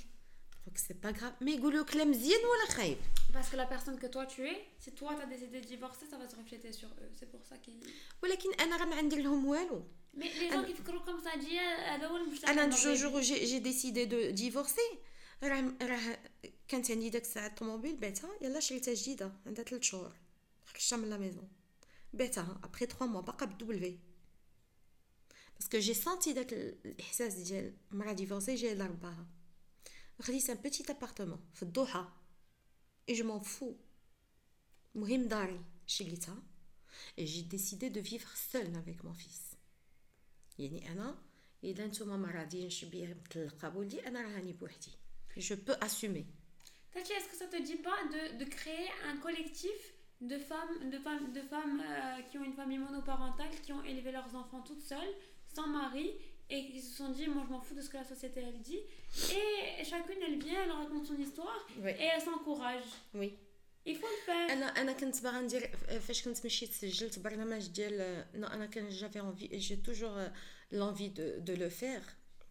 donc 0.67 0.77
c'est 0.77 1.01
pas 1.01 1.11
grave 1.11 1.33
mais 1.41 1.49
يقولوا 1.49 1.85
كلام 1.85 2.11
مزيان 2.11 2.39
ولا 2.39 2.75
خايب 2.75 2.97
parce 3.33 3.49
que 3.49 3.55
la 3.55 3.65
personne 3.65 3.99
que 3.99 4.07
toi 4.07 4.25
tu 4.25 4.47
es 4.47 4.67
si 4.79 4.91
toi 4.91 5.15
tu 5.15 5.21
as 5.21 5.25
décidé 5.25 5.61
de 5.61 5.65
divorcer 5.65 6.05
ça 6.11 6.17
va 6.17 6.27
se 6.29 6.35
refléter 6.35 6.71
sur 6.71 6.89
eux 6.89 7.11
c'est 7.15 7.31
pour 7.31 7.43
ça 7.45 7.57
qu'ils 7.57 7.79
ولكن 10.13 10.53
انا 10.53 10.55
راه 10.55 10.61
ما 10.61 10.61
عندي 10.61 10.63
لهم 10.63 10.63
والو 10.63 10.63
mais 10.63 10.63
les 10.63 10.65
gens 10.65 10.65
qui 10.65 10.73
فكروا 10.73 11.05
comme 11.05 11.23
ça 11.23 11.37
dit 11.37 11.57
هذا 11.89 12.07
هو 12.07 12.17
المجتمع 12.17 12.51
انا 12.51 12.75
جو 12.95 13.21
j'ai 13.21 13.59
décidé 13.59 14.05
de 14.05 14.31
divorcer 14.31 14.97
راه 15.43 15.73
راه 15.81 16.19
كانت 16.67 16.91
عندي 16.91 17.09
داك 17.09 17.21
الساعه 17.21 17.47
الطوموبيل 17.47 17.97
بعتها 17.97 18.29
يلا 18.41 18.59
شريتها 18.59 18.93
جديده 18.93 19.31
عندها 19.45 19.63
3 19.63 19.81
شهور 19.81 20.15
خرجتها 20.65 20.97
من 20.97 21.09
لا 21.09 21.17
ميزون 21.17 21.49
بعتها 22.13 22.59
ابخي 22.63 22.85
3 22.85 23.05
موا 23.05 23.21
باقا 23.21 23.45
بالدبلفي 23.45 23.99
باسكو 25.55 25.77
جي 25.77 25.93
سونتي 25.93 26.33
داك 26.33 26.53
الاحساس 26.53 27.33
ديال 27.33 27.73
مرا 27.91 28.13
ديفورسي 28.13 28.55
جاي 28.55 28.75
لرباها 28.75 29.27
خديت 30.21 30.49
ان 30.49 30.55
بوتيت 30.55 30.89
ابارتمون 30.89 31.49
في 31.53 31.63
الضحى 31.63 32.07
اي 33.09 33.13
جو 33.13 33.23
مون 33.23 33.39
فو 33.39 33.75
مهم 34.95 35.27
داري 35.27 35.61
شريتها 35.87 36.43
et 37.17 37.25
j'ai 37.25 37.43
décidé 37.43 37.89
de 37.89 37.99
vivre 37.99 38.31
seule 38.51 38.75
avec 38.75 39.03
mon 39.03 39.13
fils 39.13 39.50
يعني 40.61 40.91
انا 40.91 41.17
اذا 41.63 41.87
نتوما 41.87 42.17
ما 42.17 42.31
راضيينش 42.31 42.85
بيا 42.85 43.17
مطلقه 43.25 43.69
بولدي 43.69 44.07
انا 44.07 44.21
راني 44.21 44.53
بوحدي 44.53 44.91
je 45.37 45.53
peux 45.53 45.77
assumer 45.81 46.25
Tati, 46.93 47.11
est-ce 47.13 47.29
que 47.29 47.35
ça 47.35 47.45
te 47.45 47.61
dit 47.61 47.75
pas 47.75 47.99
de, 48.13 48.43
de 48.43 48.49
créer 48.49 48.87
un 49.11 49.17
collectif 49.17 49.93
de 50.21 50.37
femmes, 50.37 50.89
de 50.89 50.97
femmes, 50.97 51.31
de 51.31 51.41
femmes 51.41 51.81
euh, 51.81 52.21
qui 52.23 52.37
ont 52.39 52.43
une 52.43 52.53
famille 52.53 52.79
monoparentale, 52.79 53.49
qui 53.63 53.71
ont 53.71 53.83
élevé 53.83 54.11
leurs 54.11 54.33
enfants 54.35 54.61
toutes 54.61 54.81
seules, 54.81 55.13
sans 55.53 55.67
mari, 55.67 56.11
et 56.49 56.65
qui 56.71 56.81
se 56.81 56.95
sont 56.95 57.09
dit, 57.09 57.27
moi 57.27 57.43
je 57.45 57.51
m'en 57.51 57.61
fous 57.61 57.75
de 57.75 57.81
ce 57.81 57.89
que 57.89 57.97
la 57.97 58.03
société 58.03 58.41
elle 58.47 58.61
dit. 58.61 58.79
Et 59.31 59.83
chacune 59.83 60.17
elle 60.25 60.39
vient, 60.39 60.63
elle 60.63 60.71
raconte 60.71 61.05
son 61.05 61.17
histoire, 61.17 61.67
oui. 61.79 61.91
et 61.91 62.03
elle 62.03 62.21
s'encourage. 62.21 62.85
Oui. 63.13 63.33
Il 63.85 63.95
faut 63.95 64.07
le 64.07 64.25
faire. 64.25 64.51
انا 64.51 64.65
انا 64.65 64.93
كنت 64.93 65.23
باغا 65.23 65.41
ندير 65.41 65.77
فاش 65.77 66.23
كنت 66.23 66.45
مشيت 66.45 66.71
سجلت 66.71 67.19
برنامج 67.19 67.67
ديال 67.67 68.25
نو 68.35 68.47
انا 68.47 68.65
كان 68.65 68.89
جافي 68.89 69.19
انفي 69.19 69.47
جي 69.47 69.75
توجور 69.75 70.31
لونفي 70.71 71.07
دو 71.07 71.39
دو 71.39 71.53
لو 71.53 71.69
فير 71.69 72.01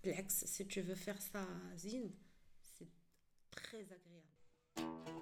بالعكس 0.04 0.44
سي 0.44 0.64
تو 0.64 0.82
فو 0.82 0.94
فير 0.94 1.16
سا 1.16 1.72
زين 1.76 2.14
très 3.56 3.86
agréable. 3.96 5.19